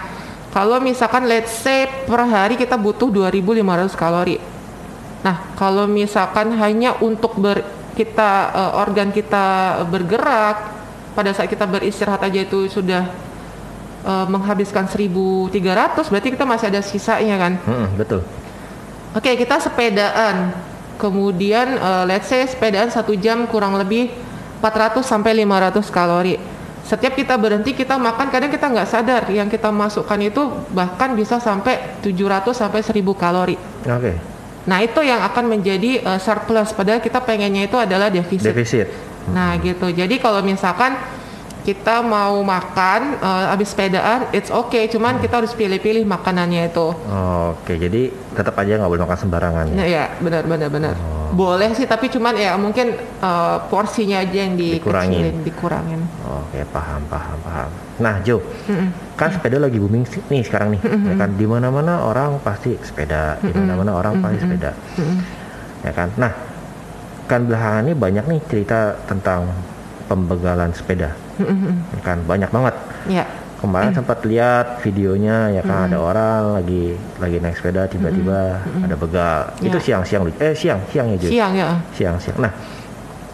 [0.50, 4.38] kalau misalkan let's say per hari kita butuh 2500 kalori.
[5.22, 7.62] Nah, kalau misalkan hanya untuk ber,
[7.94, 9.46] kita eh, organ kita
[9.86, 10.58] bergerak
[11.14, 13.29] pada saat kita beristirahat aja itu sudah
[14.04, 17.54] eh, menghabiskan 1300 berarti kita masih ada sisanya kan.
[17.64, 18.22] Hmm, hmm, betul
[19.10, 20.54] Oke, kita sepedaan.
[21.00, 24.12] Kemudian eh, let's say sepedaan satu jam kurang lebih
[24.60, 26.36] 400 sampai 500 kalori.
[26.84, 30.42] Setiap kita berhenti kita makan kadang kita nggak sadar yang kita masukkan itu
[30.74, 33.56] bahkan bisa sampai 700 sampai 1000 kalori.
[33.86, 34.14] oke
[34.70, 38.54] Nah, itu yang akan menjadi eh, surplus padahal kita pengennya itu adalah defisit.
[38.54, 38.88] defisit
[39.30, 39.90] Nah, gitu.
[39.94, 40.98] Jadi kalau misalkan
[41.70, 44.86] kita mau makan eh, habis sepedaan, it's okay.
[44.86, 46.88] Cuman kita harus pilih-pilih makanannya itu.
[47.52, 48.02] oke jadi
[48.34, 50.96] tetap aja nggak boleh makan sembarangan ya ya benar benar benar.
[51.30, 55.22] Boleh sih tapi cuman ya mungkin eh, porsinya aja yang Dikurangin.
[55.22, 56.02] dikecilin, dikurangin.
[56.26, 58.90] oke paham paham paham nah Jo Mm-mm.
[59.14, 62.74] kan sepeda lagi booming sih- nih sekarang nih ya kan di mana mana orang pasti
[62.80, 65.18] sepeda di mana mana orang pasti sepeda Mm-mm.
[65.84, 66.32] ya kan nah
[67.28, 69.52] kan belakangan ini banyak nih cerita tentang
[70.08, 71.74] pembegalan sepeda Mm-mm.
[71.96, 72.76] ya kan banyak banget.
[73.08, 73.26] Ya.
[73.60, 79.52] kemarin sempat lihat videonya ya kan ada orang lagi lagi naik sepeda tiba-tiba ada begal.
[79.60, 79.84] Itu Ya.
[79.84, 81.68] siang siang eh siang siang ya Jo Siang ya.
[81.92, 82.52] siang siang nah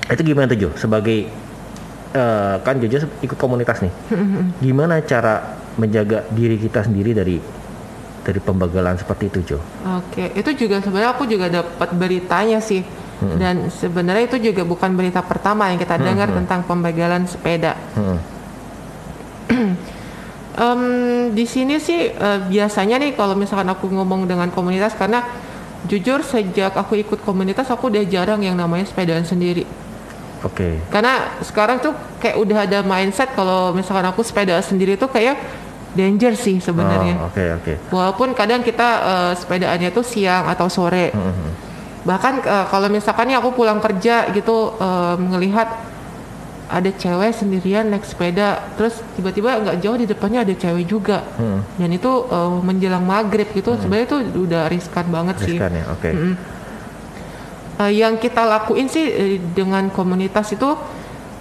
[0.06, 1.30] itu gimana tuh Jo sebagai
[2.12, 3.94] eh, kan Jojo ikut komunitas nih.
[4.60, 7.38] Gimana cara menjaga diri kita sendiri dari
[8.26, 9.60] dari pembegalan seperti itu Jo
[9.94, 12.82] Oke, itu juga sebenarnya aku juga dapat beritanya sih.
[13.24, 17.80] Dan sebenarnya itu juga bukan berita pertama yang kita dengar tentang pembegalan sepeda.
[17.96, 18.20] Hmm.
[20.56, 20.82] Em,
[21.36, 25.20] di sini sih eh, biasanya nih kalau misalkan aku ngomong dengan komunitas karena
[25.84, 29.68] jujur sejak aku ikut komunitas aku udah jarang yang namanya sepedaan sendiri.
[30.48, 31.92] oke Karena sekarang tuh
[32.24, 35.36] kayak udah ada mindset kalau misalkan aku sepeda sendiri tuh kayak
[35.92, 37.20] danger sih sebenarnya.
[37.20, 41.12] Oh, oke oke Walaupun kadang kita eh, sepedaannya tuh siang atau sore.
[41.12, 41.52] Hmm,
[42.06, 45.70] Bahkan eh, kalau misalkan aku pulang kerja gitu eh, ngelihat
[46.66, 51.22] ada cewek sendirian naik sepeda, terus tiba-tiba nggak jauh di depannya ada cewek juga.
[51.38, 51.62] Hmm.
[51.78, 55.58] Dan itu eh, menjelang maghrib gitu, sebenarnya itu udah riskan banget sih.
[55.58, 56.36] riskan ya oke Mm-mm.
[57.76, 60.80] Eh, yang kita lakuin sih dengan komunitas itu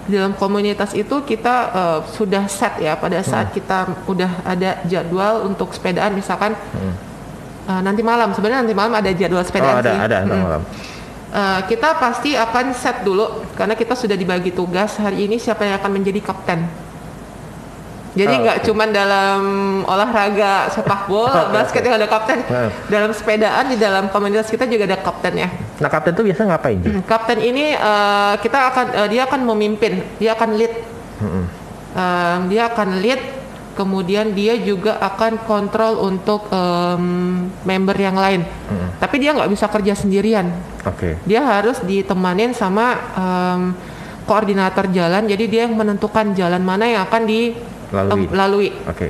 [0.05, 5.47] di dalam komunitas itu kita eh, sudah set ya pada saat kita udah ada jadwal
[5.47, 6.53] untuk sepedaan misalkan
[7.65, 9.99] eh, nanti malam sebenarnya nanti malam ada jadwal oh sepedaan ada sih.
[10.01, 10.43] ada ntar Mm.
[10.43, 10.63] malam
[11.27, 15.75] Eh, kita pasti akan set dulu karena kita sudah dibagi tugas hari ini siapa yang
[15.75, 16.63] akan menjadi kapten.
[18.15, 18.65] Jadi Oh, nggak oke.
[18.65, 19.39] cuman dalam
[19.83, 22.39] olahraga sepak bola, basket yang ada kapten.
[22.39, 22.71] Nah.
[22.87, 25.51] Dalam sepedaan di dalam komunitas kita juga ada kaptennya.
[25.75, 29.93] nah kapten tuh biasa ngapain Jo Kapten ini eh, kita akan eh, dia akan memimpin,
[30.15, 30.71] dia akan lead,
[31.15, 31.45] Hmm,
[31.91, 33.19] Eh, dia akan lead,
[33.75, 38.41] kemudian dia juga akan kontrol untuk em, member yang lain.
[38.41, 38.89] Hmm.
[38.97, 40.49] Tapi dia nggak bisa kerja sendirian,
[40.81, 43.61] oke dia harus ditemanin sama em,
[44.25, 45.27] koordinator jalan.
[45.27, 47.23] Jadi dia yang menentukan jalan mana yang akan
[47.91, 48.25] Lalui.
[48.31, 48.69] dilalui.
[48.87, 49.07] oke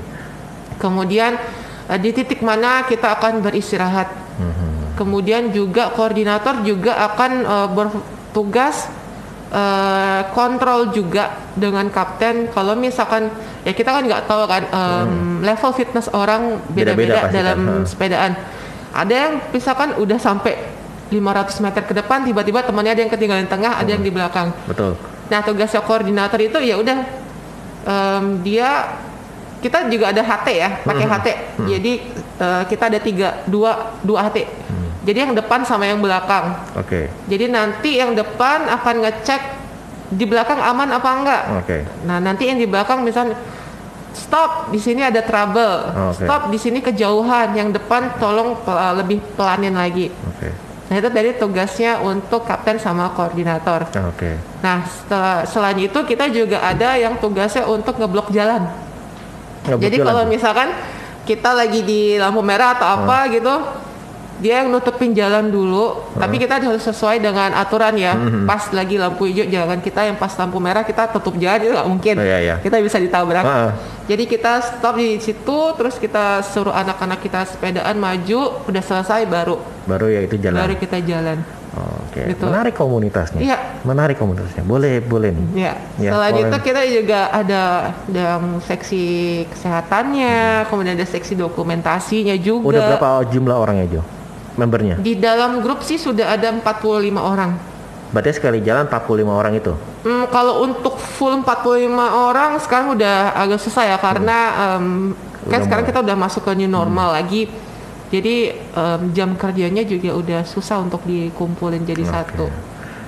[0.76, 1.40] Kemudian
[1.88, 4.12] eh, di titik mana kita akan beristirahat.
[4.36, 8.92] Hmm, Kemudian juga koordinator juga akan eh, bertugas
[9.56, 12.52] uh, kontrol juga dengan kapten.
[12.52, 13.32] Kalau misalkan
[13.64, 18.32] ya kita kan nggak tahu kan um, level fitness orang Beda-beda dalam kan, sepedaan.
[18.96, 20.56] Ada yang misalkan udah sampai
[21.12, 24.52] 500 meter ke depan tiba-tiba temannya ada yang ketinggalan tengah ada yang di belakang.
[24.68, 25.00] Betul.
[25.32, 26.98] Nah tugasnya koordinator itu ya udah
[27.86, 28.94] em, dia
[29.62, 31.28] kita juga ada HT ya pakai HT.
[31.66, 31.94] Jadi
[32.38, 34.38] eh, kita ada tiga dua dua HT.
[35.06, 36.58] Jadi yang depan sama yang belakang.
[36.74, 37.14] Oke.
[37.30, 39.42] Jadi nanti yang depan akan ngecek
[40.10, 41.44] di belakang aman apa enggak.
[41.62, 41.78] Oke.
[42.10, 43.38] Nah nanti yang di belakang misalnya
[44.18, 46.26] stop di sini ada trouble, Oke.
[46.26, 47.54] stop di sini kejauhan.
[47.54, 50.10] Yang depan tolong pel- lebih pelanin lagi.
[50.10, 50.50] Oke.
[50.86, 53.90] Nah itu dari tugasnya untuk kapten sama koordinator.
[54.10, 54.38] Oke.
[54.62, 58.70] Nah, setelah, selain itu kita juga ada yang tugasnya untuk ngeblok jalan.
[59.66, 60.70] Ngeblok Jadi jalan kalau misalkan
[61.26, 63.50] kita lagi di lampu merah atau apa gitu,
[64.40, 66.16] dia yang nutupin jalan dulu.
[66.16, 68.14] Tapi kita harus sesuai dengan aturan ya.
[68.16, 68.44] Hmm.
[68.44, 71.90] Pas lagi lampu hijau, jangan kita yang pas lampu merah kita tutup jalan itu nggak
[71.90, 72.16] mungkin.
[72.20, 72.56] Oh, iya, iya.
[72.60, 73.44] Kita bisa ditabrak.
[73.44, 73.72] Ah, ah.
[74.06, 79.58] Jadi kita stop di situ, terus kita suruh anak-anak kita sepedaan maju, udah selesai baru
[79.86, 80.60] baru ya itu jalan.
[80.66, 81.38] baru kita jalan.
[81.76, 82.32] Oke.
[82.32, 82.48] Gitu.
[82.48, 83.40] Menarik komunitasnya.
[83.44, 83.58] Iya.
[83.84, 84.64] Menarik komunitasnya.
[84.64, 85.68] Boleh, boleh nih.
[85.68, 86.48] Ya, Ya, selain boleh.
[86.48, 87.64] itu kita juga ada
[88.08, 89.06] yang seksi
[89.52, 92.72] kesehatannya, kemudian ada seksi dokumentasinya juga.
[92.72, 94.02] Udah berapa jumlah orangnya Jo?
[94.56, 94.96] Membernya?
[95.00, 97.52] Di dalam grup sih sudah ada 45 orang.
[98.16, 99.74] Berarti sekali jalan 45 orang itu.
[100.08, 101.92] Hmm, kalau untuk full 45
[102.32, 104.38] orang sekarang udah agak susah ya karena
[104.80, 105.12] em,
[105.52, 107.52] kan Udah sekarang kita udah masuk ke new normal lagi.
[108.14, 112.48] Jadi em, jam kerjanya juga udah susah untuk dikumpulin jadi satu.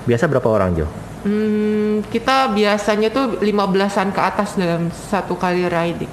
[0.04, 0.88] Biasa berapa orang Jo?
[1.24, 6.12] Hmm, kita biasanya tuh 15-an ke atas dalam satu kali riding.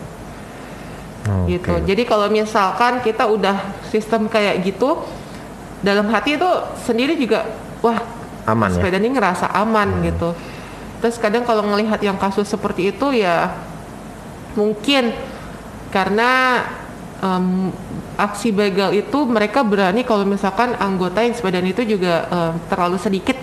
[1.25, 1.57] Oke.
[1.57, 1.73] gitu.
[1.88, 3.57] Jadi kalau misalkan kita udah
[3.88, 5.01] sistem kayak gitu,
[5.85, 6.51] dalam hati itu
[6.88, 7.44] sendiri juga,
[7.85, 8.01] wah
[8.49, 8.81] Aman ya?
[8.81, 10.33] sepeda ini ngerasa aman gitu.
[11.05, 13.53] Terus kadang kalau ngelihat yang kasus seperti itu ya
[14.57, 15.12] mungkin
[15.92, 16.64] karena
[17.20, 17.68] em,
[18.16, 23.37] aksi begal itu mereka berani kalau misalkan anggota yang sepedaan itu juga em, terlalu sedikit.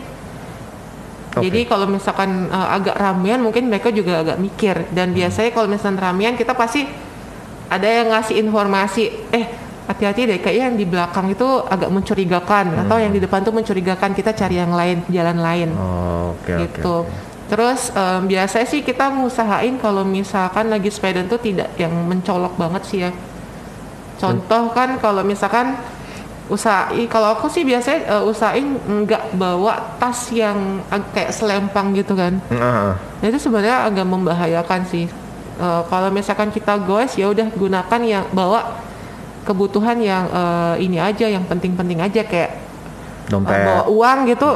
[1.32, 1.48] Oke.
[1.48, 6.02] Jadi kalau misalkan eh, agak ramean mungkin mereka juga agak mikir dan biasanya kalau misalkan
[6.02, 6.84] ramean kita pasti
[7.72, 9.61] ada yang ngasih informasi eh
[9.92, 14.16] hati-hati deh kayaknya yang di belakang itu agak mencurigakan atau yang di depan tuh mencurigakan
[14.16, 16.54] kita cari yang lain jalan lain Oh, oke.
[16.56, 17.04] gitu.
[17.04, 17.12] oke.
[17.52, 22.84] Terus em, biasanya sih kita ngusahain kalau misalkan lagi sepeda tuh tidak yang mencolok banget
[22.88, 23.12] sih ya.
[24.16, 25.76] Contoh kan kalau misalkan
[26.48, 28.72] usahain kalau aku sih biasanya eh, usahain
[29.04, 30.80] nggak bawa tas yang
[31.12, 32.40] kayak selempang gitu kan.
[32.52, 32.94] Ah, ah.
[33.20, 35.06] Nah, itu sebenarnya agak membahayakan sih.
[35.60, 38.80] Eh, kalau misalkan kita goes ya udah gunakan yang bawa
[39.42, 43.58] kebutuhan yang eh, ini aja yang penting-penting aja kayak uh, Dompet.
[43.58, 44.50] bawa uang gitu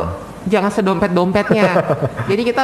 [0.46, 1.82] jangan sedompet dompetnya
[2.30, 2.64] jadi kita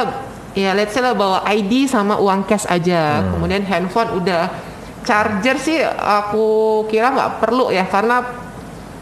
[0.52, 3.24] ya let's say lah bawa ID sama uang cash aja.
[3.26, 4.52] Kemudian handphone udah
[5.00, 6.44] charger sih aku
[6.86, 8.20] kira nggak perlu ya karena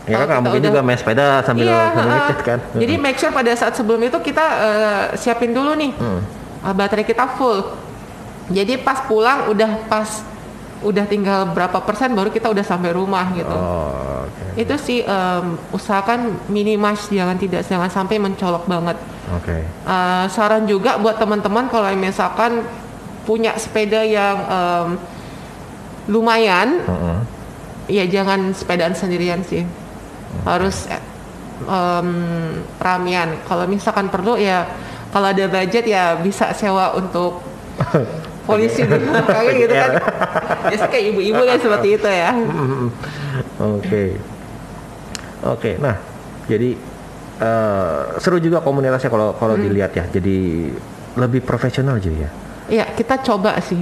[0.06, 2.58] Ya kan nggak mungkin udah- juga main sepeda sambil iya sambil ngechat kan.
[2.72, 6.22] jadi make sure pada saat sebelum itu kita eh, siapin dulu nih Hmm.
[6.62, 7.66] eh, baterai kita full.
[8.48, 10.08] Jadi pas pulang udah pas
[10.80, 14.56] udah tinggal berapa persen baru kita udah sampai rumah gitu Oh, oke.
[14.56, 18.96] itu sih em, usahakan minimas jangan tidak jangan sampai mencolok banget
[19.30, 19.62] Oke.
[19.84, 22.64] Uh, saran juga buat teman-teman kalau misalkan
[23.22, 24.88] punya sepeda yang em,
[26.08, 27.18] lumayan Heeh.
[27.92, 29.62] ya jangan sepedaan sendirian sih
[30.42, 31.02] harus eh,
[31.60, 32.08] em,
[32.76, 34.64] ramian kalau misalkan perlu ya
[35.10, 37.42] kalau ada budget ya bisa sewa untuk
[38.50, 39.92] polisi dulu kayak gitu kan
[40.66, 42.30] biasa kayak ibu-ibu kan seperti itu ya
[43.60, 44.04] Oke.
[45.40, 45.96] Oke, nah
[46.44, 46.76] jadi
[47.40, 49.64] eh, seru juga komunitasnya kalau kalau Hmm.
[49.64, 50.04] dilihat ya.
[50.06, 50.68] Jadi
[51.16, 52.30] lebih profesional juga ya.
[52.70, 53.80] Iya, kita coba sih.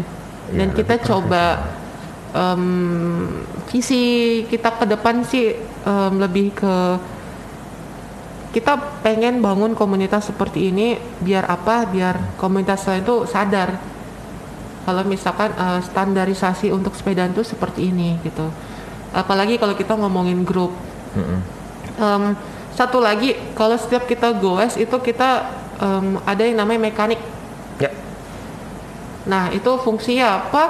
[0.48, 1.66] Dan Iya, kita coba
[2.30, 2.62] em,
[3.66, 4.02] visi
[4.46, 6.74] kita ke depan sih em, lebih ke
[8.48, 11.84] kita pengen bangun komunitas seperti ini biar apa?
[11.84, 13.76] Biar komunitas lain tuh sadar
[14.88, 18.48] kalau misalkan eh, standarisasi untuk sepedaan tuh seperti ini gitu.
[19.12, 20.72] Apalagi kalau kita ngomongin grup.
[21.12, 21.40] Mm-mm.
[22.00, 22.24] Em,
[22.72, 25.44] satu lagi, kalau setiap kita goes itu kita
[25.76, 27.20] em, ada yang namanya mekanik.
[27.76, 27.92] Ya.
[29.28, 30.64] Nah, itu fungsinya apa?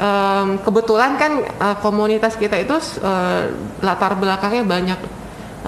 [0.00, 3.52] Em, kebetulan kan eh, komunitas kita itu eh,
[3.84, 5.00] latar belakangnya banyak.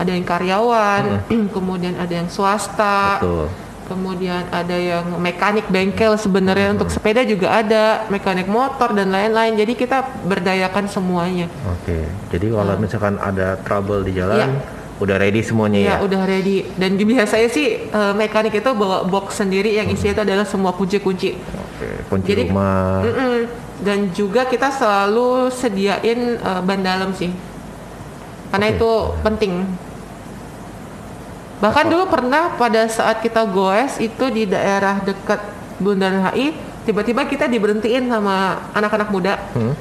[0.00, 3.52] Ada yang karyawan, kemudian ada yang swasta, Betul.
[3.90, 9.58] Kemudian ada yang mekanik bengkel sebenarnya untuk sepeda juga ada, mekanik motor dan lain-lain.
[9.58, 11.50] Jadi kita berdayakan semuanya.
[11.66, 12.06] Oke.
[12.30, 14.78] Jadi kalau misalkan ada trouble di jalan, Iya.
[15.00, 15.96] udah ready semuanya ya ya.
[16.04, 20.44] udah ready dan biasanya sih eh, mekanik itu bawa box sendiri yang isinya itu adalah
[20.44, 23.00] semua kunci-kunci Oke, kunci Jadi- rumah.
[23.00, 23.36] Mm-mm.
[23.80, 27.32] dan juga kita selalu sediain eh, ban dalam sih
[28.52, 28.76] karena Oke.
[28.76, 28.90] itu
[29.24, 29.52] penting
[31.60, 35.40] bahkan dulu pernah pada saat kita goes itu di daerah dekat
[35.80, 36.52] Bundaran HI
[36.84, 39.34] tiba-tiba kita diberhentiin sama anak-anak muda.
[39.56, 39.76] Hmm.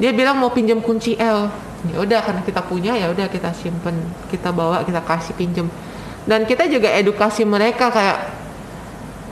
[0.00, 1.52] dia bilang mau pinjam kunci L.
[1.92, 3.96] Ya udah karena kita punya ya udah kita simpen
[4.32, 5.68] kita bawa kita kasih pinjam.
[6.28, 8.39] Dan kita juga edukasi mereka kayak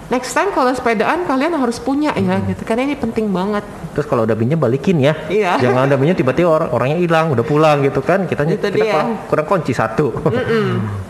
[0.09, 4.23] next time kalau sepedaan kalian harus punya ya gitu karena ini penting banget Terus kalau
[4.23, 5.11] udah pinjam balikin ya.
[5.27, 5.59] Iya.
[5.59, 8.31] Jangan udah pinjam tiba-tiba orang orangnya hilang, udah pulang gitu kan.
[8.31, 8.95] Kita Itu kita dia.
[8.95, 10.15] kurang, kurang kunci satu.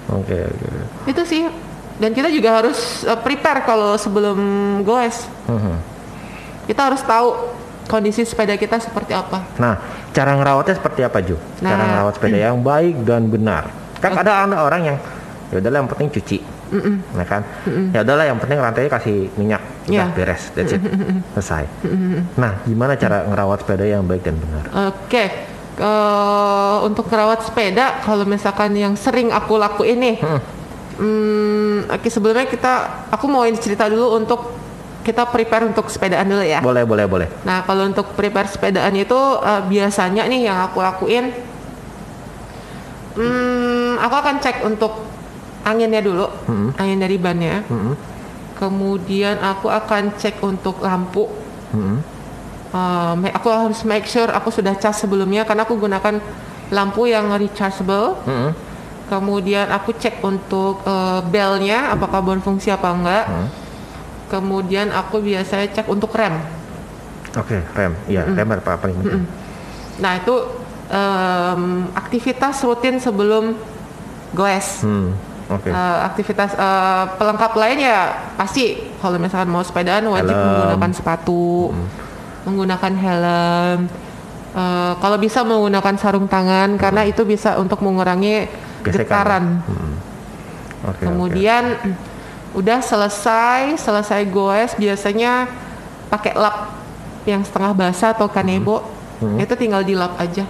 [0.09, 0.69] Oke, oke.
[1.05, 1.45] itu sih
[1.99, 4.39] dan kita juga harus uh, prepare kalau sebelum
[4.81, 5.75] goes Mhm.
[6.65, 7.53] kita harus tahu
[7.85, 9.77] kondisi sepeda kita seperti apa Nah,
[10.11, 11.37] cara ngerawatnya seperti apa, Ju?
[11.59, 11.89] Cara Nah.
[11.93, 13.69] ngerawat sepeda yang baik dan benar.
[13.99, 14.97] Kan ada ada orang yang
[15.49, 16.39] ya udahlah yang penting cuci.
[17.15, 17.43] Nah kan?
[17.91, 19.63] Ya udahlah yang penting rantainya kasih minyak.
[19.89, 20.13] Udah Ya.
[20.13, 20.83] beres, that's it.
[21.33, 21.65] Selesai.
[22.37, 24.65] Nah, gimana cara ngerawat sepeda yang baik dan benar?
[24.93, 25.25] Oke,
[25.81, 30.17] eh, untuk merawat sepeda, kalau misalkan yang sering aku lakuin nih,
[31.01, 32.73] hmm, oke sebelumnya kita,
[33.09, 34.41] aku mau cerita dulu untuk
[35.01, 36.61] kita prepare untuk sepedaan dulu ya.
[36.61, 37.29] Boleh, boleh, boleh.
[37.49, 41.33] Nah, kalau untuk prepare sepedaan itu eh, biasanya nih yang aku lakuin,
[43.17, 44.93] hmm, aku akan cek untuk
[45.69, 46.71] anginnya dulu, Hmm.
[46.81, 47.63] angin dari bannya.
[47.69, 47.93] Mhm.
[48.57, 51.29] Kemudian aku akan cek untuk lampu.
[51.77, 51.97] Mhm.
[52.69, 56.21] Uh, aku harus make sure aku sudah cas sebelumnya karena aku gunakan
[56.73, 58.19] lampu yang rechargeable.
[58.25, 58.51] Mhm.
[59.09, 63.25] Kemudian aku cek untuk uh, belnya apakah berfungsi apa enggak.
[63.25, 63.49] Hmm.
[64.29, 66.37] Kemudian aku biasanya cek untuk rem.
[67.33, 67.97] Oke, rem.
[68.05, 69.25] Iya, rem apa paling penting.
[69.97, 70.35] Nah itu
[70.93, 73.57] um, aktivitas rutin sebelum
[74.37, 74.85] goes.
[74.85, 75.17] Hmm.
[75.49, 75.73] Oke.
[75.73, 80.45] Uh, aktivitas uh, pelengkap lain ya pasti kalau misalkan mau sepedaan wajib Helm.
[80.45, 81.73] menggunakan sepatu,
[82.45, 83.79] menggunakan helm.
[84.53, 88.49] Uh, kalau bisa menggunakan sarung tangan karena itu bisa untuk mengurangi
[88.85, 89.05] Gesekan.
[89.09, 89.45] getaran.
[89.65, 89.95] Hmm.
[90.93, 91.65] Oke, Kemudian
[92.53, 95.49] udah selesai, selesai goes biasanya
[96.09, 96.77] pakai lap
[97.29, 98.85] yang setengah basah atau kanebo.
[99.21, 99.41] Hmm.
[99.41, 100.45] Itu tinggal dilap aja.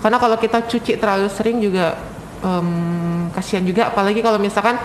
[0.00, 1.94] Karena kalau kita cuci terlalu sering juga
[2.42, 2.68] em,
[3.32, 4.76] kasihan juga apalagi kalau misalkan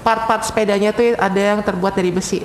[0.00, 2.40] part-part sepedanya tuh ada yang terbuat dari besi.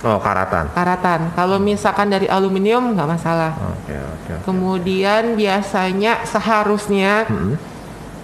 [0.00, 0.72] Oh, karatan.
[0.72, 1.28] karatan.
[1.36, 3.52] Kalau misalkan dari aluminium nggak masalah.
[3.52, 4.32] Oke, oke.
[4.32, 4.44] oke.
[4.48, 7.54] Kemudian biasanya seharusnya Hmm.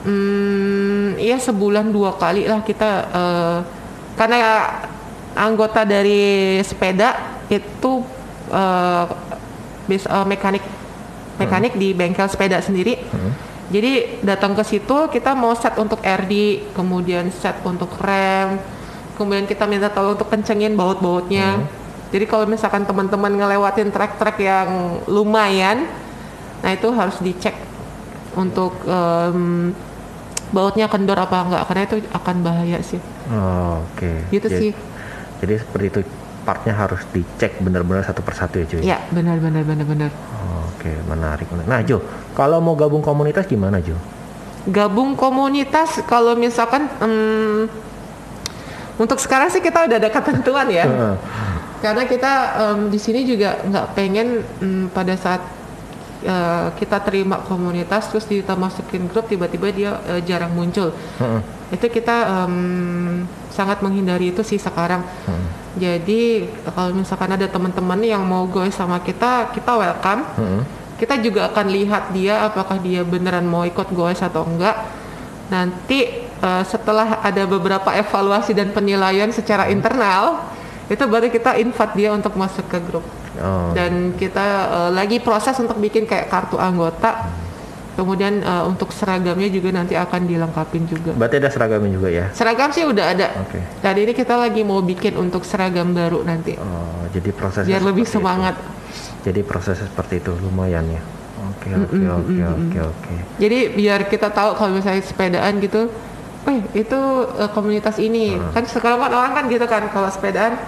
[0.06, 3.58] Hmm, iya sebulan dua kali lah kita eh,
[4.14, 4.38] karena
[5.34, 8.06] anggota dari sepeda itu
[8.48, 9.04] eh,
[9.84, 10.62] bis- eh, mekanik
[11.36, 13.02] mekanik di bengkel sepeda sendiri.
[13.66, 16.32] Jadi datang ke situ kita mau set untuk RD,
[16.70, 18.62] kemudian set untuk rem,
[19.18, 21.66] kemudian kita minta tolong untuk kencengin baut-bautnya.
[22.14, 25.90] Jadi kalau misalkan teman-teman ngelewatin trek-trek yang lumayan,
[26.62, 27.58] nah itu harus dicek
[28.38, 29.74] untuk em,
[30.54, 33.02] bautnya kendor apa enggak karena itu akan bahaya sih.
[33.34, 34.30] Oh, oke.
[34.30, 34.70] Gitu Jadi- sih.
[35.42, 36.00] Jadi seperti itu
[36.46, 38.80] partnya harus dicek benar-benar satu persatu ya cuy.
[38.86, 40.10] Ya, benar benar benar benar.
[40.70, 41.50] Oke, menarik.
[41.66, 41.98] Nah Jo,
[42.38, 43.98] kalau mau gabung komunitas gimana Jo?
[44.70, 47.66] Gabung komunitas kalau misalkan em,
[48.94, 50.86] untuk sekarang sih kita udah ada ketentuan ya.
[50.86, 51.14] Heeh.
[51.82, 52.32] Karena kita
[52.62, 55.42] em, di sini juga nggak pengen em, pada saat
[56.26, 60.90] eh, kita terima komunitas terus kita masukin grup tiba-tiba dia eh, jarang muncul.
[61.22, 61.40] Heeh.
[61.70, 65.06] Itu kita em, sangat menghindari itu sih sekarang.
[65.76, 70.22] Jadi kalau misalkan ada teman-teman yang mau goes sama kita, kita welcome.
[70.36, 70.62] Heeh.
[70.96, 74.74] Kita juga akan lihat dia apakah dia beneran mau ikut goes atau enggak.
[75.46, 80.42] Nanti eh, setelah ada beberapa evaluasi dan penilaian secara internal,
[80.86, 83.06] itu baru kita invite dia untuk masuk ke grup.
[83.38, 87.28] Oh, Dan kita eh, lagi proses untuk bikin kayak kartu anggota.
[87.96, 91.16] Kemudian eh, untuk seragamnya juga nanti akan dilengkapin juga.
[91.16, 92.26] berarti ada seragamnya juga ya?
[92.32, 93.32] Seragam sih udah ada.
[93.40, 93.56] Oke.
[93.80, 96.60] Dan ini kita lagi mau bikin untuk seragam baru nanti.
[96.60, 98.20] Oh, jadi prosesnya Biar lebih seperti itu.
[98.20, 98.54] semangat.
[99.24, 101.02] Jadi prosesnya seperti itu lumayan ya.
[101.56, 103.14] Oke, oke, oke, oke, oke.
[103.40, 105.88] Jadi biar kita tahu kalau misalnya sepedaan gitu,
[106.46, 107.00] eh itu
[107.34, 108.36] eh, komunitas ini.
[108.36, 108.52] Hmm.
[108.52, 110.60] Kan sekarang kan orang kan gitu kan kalau sepedaan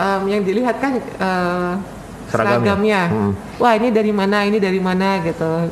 [0.00, 1.72] em, yang dilihat kan eh,
[2.30, 2.72] Seragamnya.
[2.72, 3.02] seragamnya.
[3.10, 3.32] Hmm.
[3.60, 5.68] Wah ini dari mana, ini dari mana gitu.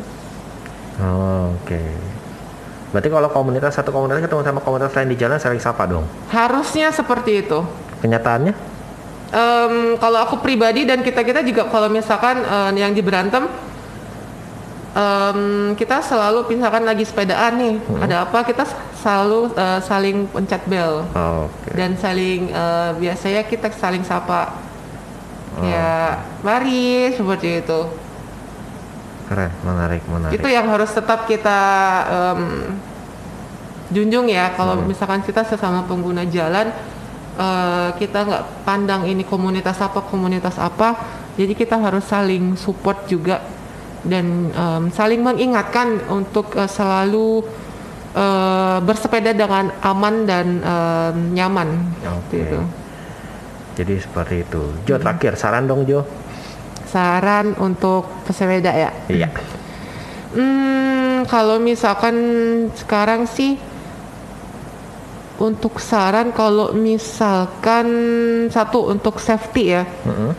[0.98, 1.82] Oh, oke.
[2.90, 6.02] Berarti kalau komunitas satu komunitas ketemu sama komunitas lain di jalan sering sapa dong.
[6.28, 7.60] Harusnya seperti itu.
[8.02, 8.54] Kenyataannya?
[9.28, 13.44] Em, kalau aku pribadi dan kita kita juga kalau misalkan eh, yang di berantem
[14.98, 15.40] em,
[15.78, 18.66] kita selalu misalkan lagi sepedaan nih, ada apa kita
[18.98, 21.70] selalu eh, saling pencet bel Oke.
[21.78, 24.66] dan saling eh, biasanya kita saling sapa.
[25.58, 27.80] Ya, mari seperti itu.
[29.26, 30.38] Keren, menarik, menarik.
[30.38, 31.60] Itu yang harus tetap kita
[32.06, 32.78] em,
[33.90, 34.54] junjung ya.
[34.54, 34.86] Kalau Hmm.
[34.86, 36.70] misalkan kita sesama pengguna jalan,
[37.34, 40.94] eh, kita nggak pandang ini komunitas apa komunitas apa,
[41.34, 43.42] jadi kita harus saling support juga
[44.06, 47.42] dan em, saling mengingatkan untuk eh, selalu
[48.14, 51.68] eh, bersepeda dengan aman dan em, nyaman.
[52.22, 52.38] Oke.
[52.42, 52.58] Gitu.
[53.78, 54.62] Jadi seperti itu.
[54.90, 56.02] Jo terakhir saran dong Jo.
[56.88, 58.90] Saran untuk pesepeda ya.
[59.06, 59.28] Iya.
[60.34, 62.16] Hmm, kalau misalkan
[62.74, 63.54] sekarang sih
[65.38, 67.86] untuk saran kalau misalkan
[68.50, 69.86] satu untuk safety ya.
[70.02, 70.34] Mm-mm.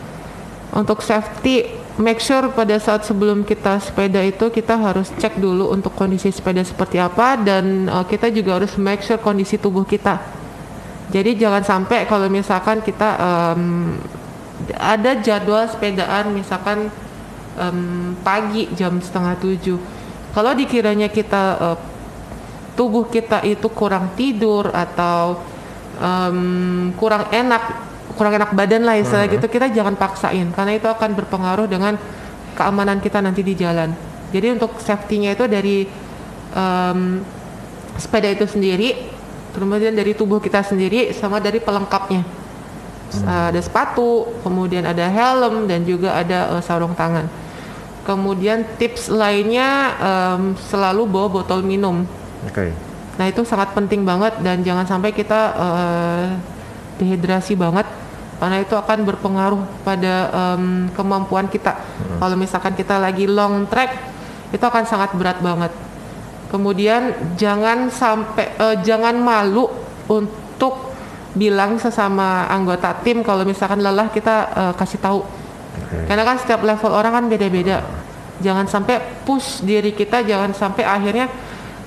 [0.76, 5.96] Untuk safety make sure pada saat sebelum kita sepeda itu kita harus cek dulu untuk
[5.96, 10.20] kondisi sepeda seperti apa dan uh, kita juga harus make sure kondisi tubuh kita.
[11.10, 13.98] Jadi jangan sampai kalau misalkan kita um,
[14.78, 16.92] ada jadwal sepedaan misalkan
[17.56, 19.78] em, pagi jam setengah tujuh.
[20.30, 21.78] Kalau dikiranya kita eh,
[22.78, 25.42] tubuh kita itu kurang tidur atau
[25.98, 27.89] em, kurang enak,
[28.20, 31.96] kurang enak badan lah istilah gitu, kita jangan paksain karena itu akan berpengaruh dengan
[32.52, 33.96] keamanan kita nanti di jalan.
[34.28, 35.88] Jadi untuk safety-nya itu dari
[36.52, 37.24] em,
[37.96, 39.08] sepeda itu sendiri,
[39.56, 42.20] kemudian dari tubuh kita sendiri, sama dari pelengkapnya.
[43.10, 47.26] Uh, ada sepatu, kemudian ada helm dan juga ada uh, sarung tangan.
[48.04, 52.04] Kemudian tips lainnya em, selalu bawa botol minum.
[52.44, 52.70] Oke.
[53.18, 56.26] Nah itu sangat penting banget dan jangan sampai kita eh,
[56.96, 57.84] dehidrasi banget
[58.40, 60.14] karena itu akan berpengaruh pada
[60.56, 61.76] em, kemampuan kita.
[62.16, 63.92] Kalau misalkan kita lagi long trek
[64.48, 65.68] itu akan sangat berat banget.
[66.48, 69.68] Kemudian jangan sampai eh, jangan malu
[70.08, 70.90] untuk
[71.36, 75.20] bilang sesama anggota tim kalau misalkan lelah kita eh, kasih tahu.
[75.20, 76.08] Oke.
[76.08, 77.84] Karena kan setiap level orang kan beda-beda.
[78.40, 81.28] Jangan sampai push diri kita, jangan sampai akhirnya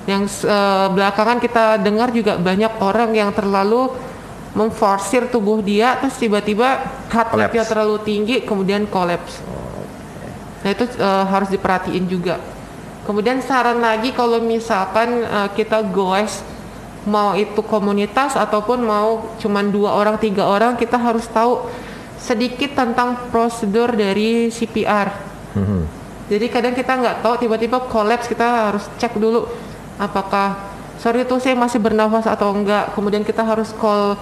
[0.05, 4.12] yang eh, belakangan kita dengar juga banyak orang yang terlalu
[4.53, 7.69] memforsir tubuh dia terus tiba-tiba heart Collapse.
[7.69, 9.41] terlalu tinggi kemudian collapse.
[10.63, 12.37] Nah itu eh, harus diperhatiin juga.
[13.03, 16.45] Kemudian saran lagi kalau misalkan eh, kita goes
[17.03, 21.67] mau itu komunitas ataupun mau cuman dua orang tiga orang kita harus tahu
[22.15, 25.11] sedikit tentang prosedur dari CPR.
[25.57, 25.81] Mhm.
[26.31, 29.43] Jadi kadang kita nggak tahu tiba-tiba collapse kita harus cek dulu
[29.99, 30.55] apakah
[30.95, 32.95] sorry itu saya masih bernafas atau enggak.
[32.95, 34.15] Kemudian kita harus call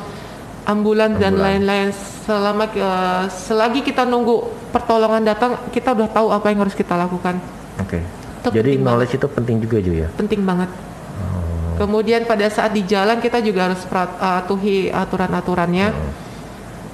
[0.71, 1.91] ambulans dan lain-lain.
[2.23, 7.37] Selama eh, selagi kita nunggu pertolongan datang, kita udah tahu apa yang harus kita lakukan.
[7.83, 7.99] Oke.
[8.41, 10.07] Itu Jadi knowledge itu penting juga Jo ya.
[10.17, 10.69] Penting banget.
[10.71, 11.85] Oh.
[11.85, 15.93] Kemudian pada saat di jalan kita juga harus patuhi aturan-aturannya.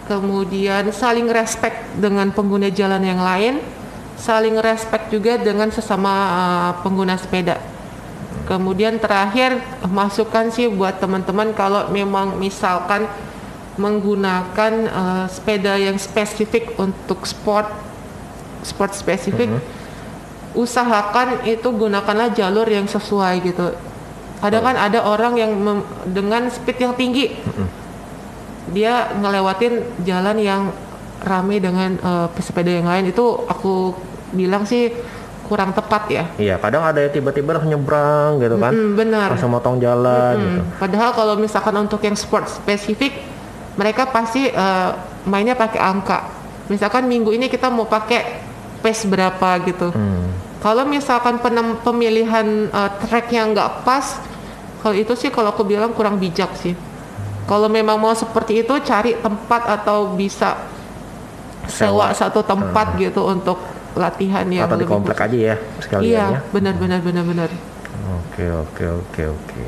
[0.07, 3.59] Kemudian saling respect dengan pengguna jalan yang lain,
[4.15, 7.59] saling respect juga dengan sesama uh, pengguna sepeda.
[8.47, 9.59] Kemudian terakhir
[9.91, 13.03] masukan sih buat teman-teman kalau memang misalkan
[13.78, 17.69] menggunakan uh, sepeda yang spesifik untuk sport,
[18.65, 19.53] sport spesifik,
[20.57, 23.78] usahakan itu gunakanlah jalur yang sesuai gitu.
[24.38, 27.34] Kadang kan ada orang yang mem- dengan speed yang tinggi,
[28.69, 30.61] dia ngelewatin jalan yang
[31.25, 33.97] rame dengan eh, pesepeda yang lain itu aku
[34.34, 34.93] bilang sih
[35.47, 36.23] kurang tepat ya.
[36.36, 38.71] Iya, kadang ada yang tiba-tiba langsung nyebrang gitu kan.
[38.75, 39.28] Hmm, benar.
[39.32, 40.61] Langsung motong jalan gitu.
[40.61, 43.15] Hmm, Padahal kalau misalkan untuk yang sport spesifik,
[43.78, 44.89] mereka pasti eh,
[45.23, 46.19] mainnya pakai angka.
[46.67, 48.43] Misalkan minggu ini kita mau pakai
[48.78, 49.89] pace berapa gitu.
[49.89, 50.28] Hmm.
[50.57, 54.19] Kalau misalkan penem- pemilihan uh, track yang nggak pas,
[54.82, 56.73] kalau itu sih kalau aku bilang kurang bijak sih.
[57.45, 60.59] Kalau memang mau seperti itu, cari tempat atau bisa
[61.69, 62.17] sewa, Sewa.
[62.17, 63.55] satu tempat gitu untuk
[63.95, 65.28] latihan yang Atau di lebih komplek khusus.
[65.30, 66.39] aja ya sekalian Iya, ya.
[66.51, 67.49] benar benar benar benar.
[68.19, 69.63] Oke oke oke oke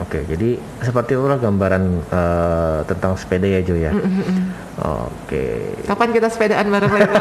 [0.00, 3.92] oke jadi seperti itulah gambaran eh, tentang sepeda ya Jo ya.
[4.72, 7.12] Oke Kapan kita sepedaan bareng lagi?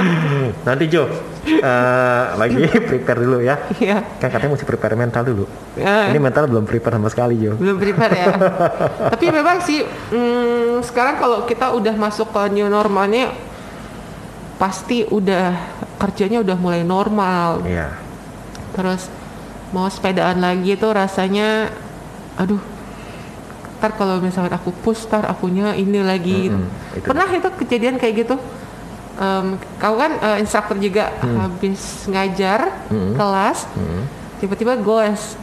[0.66, 1.04] nanti Jo
[1.44, 3.60] eh, lagi prepare dulu ya.
[3.76, 5.44] Iya, Kan katanya mesti prepare mental dulu.
[5.76, 7.60] Ya, Ini mental belum prepare sama sekali Jo.
[7.60, 8.26] belum prepare ya.
[9.12, 13.36] Tapi memang sih hmm, sekarang kalau kita udah masuk ke new normalnya,
[14.56, 15.54] pasti udah
[16.00, 17.62] kerjanya udah mulai normal.
[17.68, 17.88] Iya.
[18.68, 19.10] terus
[19.74, 21.68] mau sepedaan lagi itu rasanya
[22.38, 22.62] aduh
[23.78, 27.04] ntar kalau misalkan aku push ntar akunya ini lagi Mm-mm, itu.
[27.04, 28.34] pernah itu kejadian kayak gitu
[29.16, 33.14] em, kau kan eh, instruktur juga habis ngajar Hmm.
[33.14, 34.02] kelas Hmm.
[34.38, 35.38] tiba-tiba goes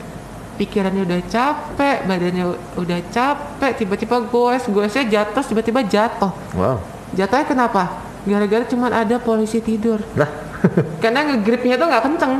[0.55, 6.79] pikirannya udah capek badannya udah capek tiba-tiba goes goesnya jatuh tiba-tiba jatuh Wow.
[7.11, 7.83] jatuhnya kenapa
[8.23, 10.27] gara-gara cuman ada polisi tidur Lah,
[11.03, 12.33] karena ngegripnya tuh nggak kenceng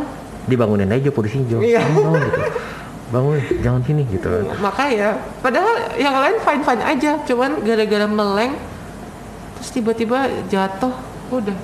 [0.45, 1.57] dibangunin aja polisi Jo.
[1.57, 1.81] Iya.
[1.81, 2.41] Bangun, gitu.
[3.15, 4.27] Bangun, jangan sini gitu.
[4.59, 8.59] makanya padahal yang lain fine fine aja cuman gara-gara meleng
[9.55, 10.91] terus tiba-tiba jatuh
[11.31, 11.57] udah.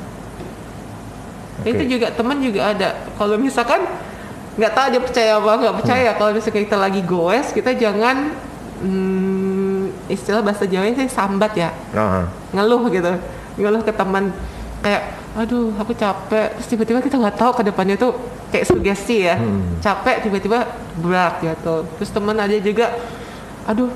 [1.61, 1.75] Oke.
[1.75, 2.89] itu juga teman juga ada.
[3.19, 3.83] Kalau misalkan
[4.55, 6.09] nggak tahu dia percaya apa nggak percaya.
[6.11, 6.17] Hmm.
[6.17, 8.31] kalau misalkan kita lagi goes kita jangan
[8.81, 11.69] hmm, istilah bahasa Jawa sih sambat ya.
[11.91, 13.11] Nah, ngeluh gitu.
[13.59, 14.31] Ngeluh ke teman
[14.81, 16.51] kayak aduh aku capek.
[16.59, 18.11] Terus tiba-tiba kita nggak tahu ke depannya tuh
[18.51, 19.39] kayak sugesti ya.
[19.39, 19.79] Hmm.
[19.79, 20.67] capek tiba-tiba
[20.99, 21.87] berat gitu.
[21.97, 22.91] Terus teman ada juga
[23.63, 23.87] aduh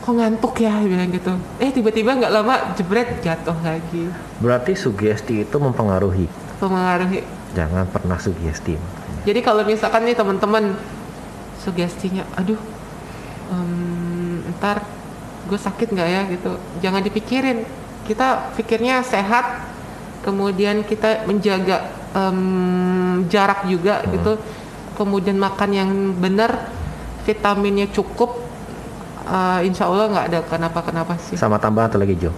[0.00, 0.78] kok ngantuk ya?
[0.78, 1.34] Bilang gitu.
[1.58, 4.10] Eh tiba-tiba nggak lama jebret jatuh lagi.
[4.38, 6.30] Berarti sugesti itu mempengaruhi.
[6.62, 7.26] mempengaruhi.
[7.56, 8.78] Jangan pernah sugesti.
[9.20, 10.72] jadi kalau misalkan nih teman-teman
[11.60, 12.56] sugestinya aduh
[13.52, 14.80] em, ntar
[15.50, 16.22] gue sakit nggak ya?
[16.30, 16.52] Gitu.
[16.78, 17.66] Jangan dipikirin.
[18.06, 19.66] Kita pikirnya sehat
[20.20, 21.76] kemudian kita menjaga
[22.12, 22.38] em,
[23.26, 24.36] jarak juga gitu
[24.94, 26.68] kemudian makan yang benar
[27.24, 28.36] vitaminnya cukup
[29.24, 32.32] eh, insya Allah nggak ada kenapa-kenapa sih Sama tambahan atau lagi Jo?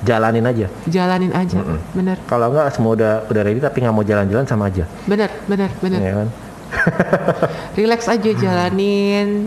[0.00, 0.64] Jalanin aja.
[0.88, 1.60] jalanin aja
[1.92, 4.88] bener Kalau enggak semua udah udah ready tapi nggak mau jalan-jalan sama aja.
[5.04, 6.28] bener bener bener Ya kan?
[7.78, 9.44] relax aja jalanin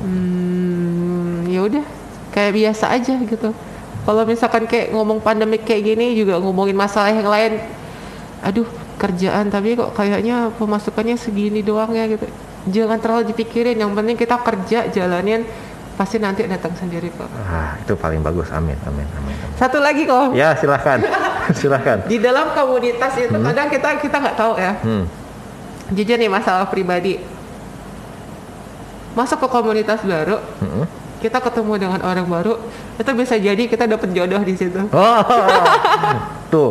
[0.00, 1.84] hmm, ya udah
[2.30, 3.54] kayak biasa aja gitu
[4.00, 7.60] kalau misalkan kayak ngomong pandemik kayak gini juga ngomongin masalah yang lain
[8.40, 8.64] aduh
[8.96, 12.24] kerjaan tapi kok kayaknya pemasukannya segini doang ya gitu
[12.66, 15.44] jangan terlalu dipikirin yang penting kita kerja jalanin
[15.94, 18.48] pasti nanti datang sendiri kok Ah, itu paling bagus.
[18.48, 19.36] Amin, amin, amin.
[19.36, 19.52] amin.
[19.54, 20.96] satu lagi kok Ya, silahkan.
[21.60, 22.04] silahkan.
[22.04, 25.04] di dalam komunitas itu kadang kita kita nggak tahu ya Hmm.
[25.90, 27.20] jujur nih masalah pribadi
[29.10, 30.86] masuk ke komunitas baru Mm-mm.
[31.20, 32.56] Kita ketemu dengan orang baru
[32.96, 35.20] itu bisa jadi kita dapat jodoh di situ Oh,
[36.48, 36.70] tuh.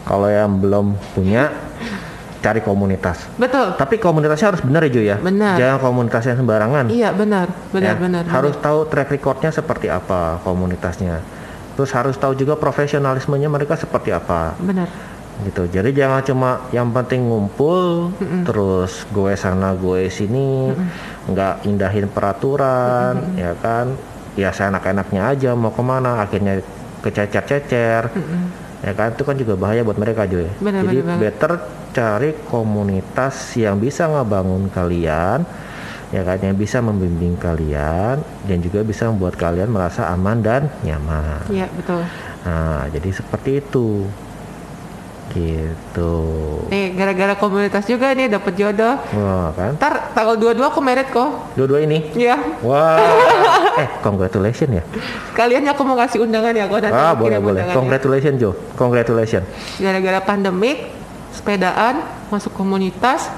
[0.00, 1.52] Kalau yang belum punya,
[2.40, 3.28] cari komunitas.
[3.36, 5.16] betul Tapi komunitasnya harus benar ya Jo ya.
[5.18, 5.54] Benar.
[5.54, 6.84] Jangan komunitas yang sembarangan.
[6.88, 8.64] iya benar benar Ya, benar Harus benar.
[8.64, 11.20] tahu track recordnya seperti apa komunitasnya.
[11.76, 14.88] Terus harus tahu juga profesionalismenya mereka seperti apa benar
[15.44, 15.66] gitu.
[15.66, 18.10] Jadi jangan cuma yang penting ngumpul,
[18.44, 20.72] terus gue sana gue sini,
[21.26, 23.94] nggak indahin peraturan, ya kan?
[24.38, 26.62] Ya saya enak-enaknya aja mau ke mana, akhirnya
[27.00, 28.08] kececer-cecer,
[28.80, 29.08] ya kan?
[29.12, 30.48] Itu kan juga bahaya buat mereka juga.
[30.58, 31.18] Benar, Jadi benar.
[31.18, 31.52] better
[31.90, 35.42] cari komunitas yang bisa ngebangun kalian,
[36.14, 36.38] ya kan?
[36.38, 41.44] Yang bisa membimbing kalian dan juga bisa membuat kalian merasa aman dan nyaman.
[41.50, 42.02] iya betul
[42.40, 44.08] Nah, jadi seperti itu.
[45.30, 46.12] Gitu.
[46.74, 49.78] nih gara-gara komunitas juga nih dapat jodoh Wah, kan?
[49.78, 52.02] ntar tanggal 22 aku merit kok Dua-dua ini.
[52.12, 52.34] Iya,
[52.66, 52.98] Wah.
[53.82, 54.82] eh, congratulations ya.
[55.32, 57.62] kalian aku mau kasih undangan ya, aku nanti Ah, boleh boleh.
[57.62, 57.78] undangannya.
[57.78, 58.50] Congratulations, Jo.
[58.74, 59.46] Congratulations.
[59.78, 60.90] Gara-gara pandemik,
[61.30, 63.30] sepedaan, masuk komunitas,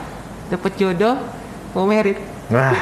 [0.49, 1.20] dapat jodoh,
[1.76, 2.16] mau merit.
[2.49, 2.72] Wah.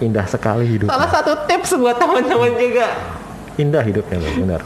[0.00, 0.88] Indah sekali hidup.
[0.88, 2.88] Salah satu tips buat teman-teman juga.
[3.54, 4.60] Indah hidupnya, benar.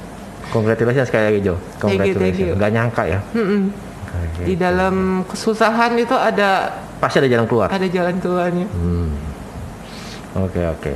[0.56, 1.54] Congratulations sekali lagi, Jo.
[1.54, 1.80] Thank you, thank
[2.16, 2.48] Congratulations.
[2.48, 2.56] you.
[2.56, 3.20] Gak nyangka ya.
[3.32, 3.62] Mm-mm.
[4.38, 4.94] Di dalam
[5.24, 7.68] kesusahan itu ada Pasti ada jalan keluar.
[7.68, 8.64] ada jalan keluarnya.
[8.66, 9.12] Hmm.
[10.38, 10.92] Oke oke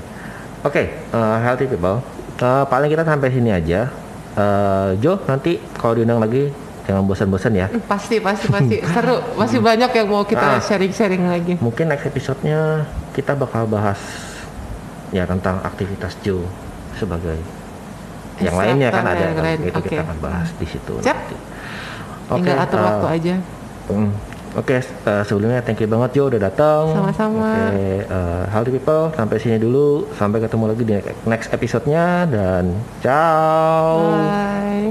[0.62, 2.00] oke eh, healthy people.
[2.36, 3.88] Eh, paling kita sampai sini aja.
[4.32, 6.48] Eh, Jo nanti kalau diundang lagi
[6.82, 7.66] jangan bosan-bosan ya.
[7.68, 9.20] Hmm, Pasti, pasti, pasti seru.
[9.36, 10.26] Masih banyak yang mau Ah.
[10.26, 11.54] kita sharing-sharing lagi.
[11.56, 14.00] Mungkin next episode-nya kita bakal bahas
[15.10, 16.40] ya tentang aktivitas Jo
[16.94, 17.36] sebagai
[18.40, 19.58] yang lainnya kan ada yang kan, lain.
[19.68, 19.88] itu Oke.
[19.92, 20.94] kita akan bahas di situ.
[21.04, 21.16] Siap.
[21.16, 21.36] nanti.
[22.30, 23.34] Tinggal atur eh, waktu aja.
[23.90, 24.10] mm,
[24.50, 26.90] Oke, eh, sebelumnya thank you banget Jo udah datang.
[26.90, 27.70] Sama-sama.
[27.70, 30.10] Oke, eh, healthy people sampai sini dulu.
[30.18, 30.94] Sampai ketemu lagi di
[31.26, 34.10] next episode-nya dan ciao.
[34.10, 34.90] Bye.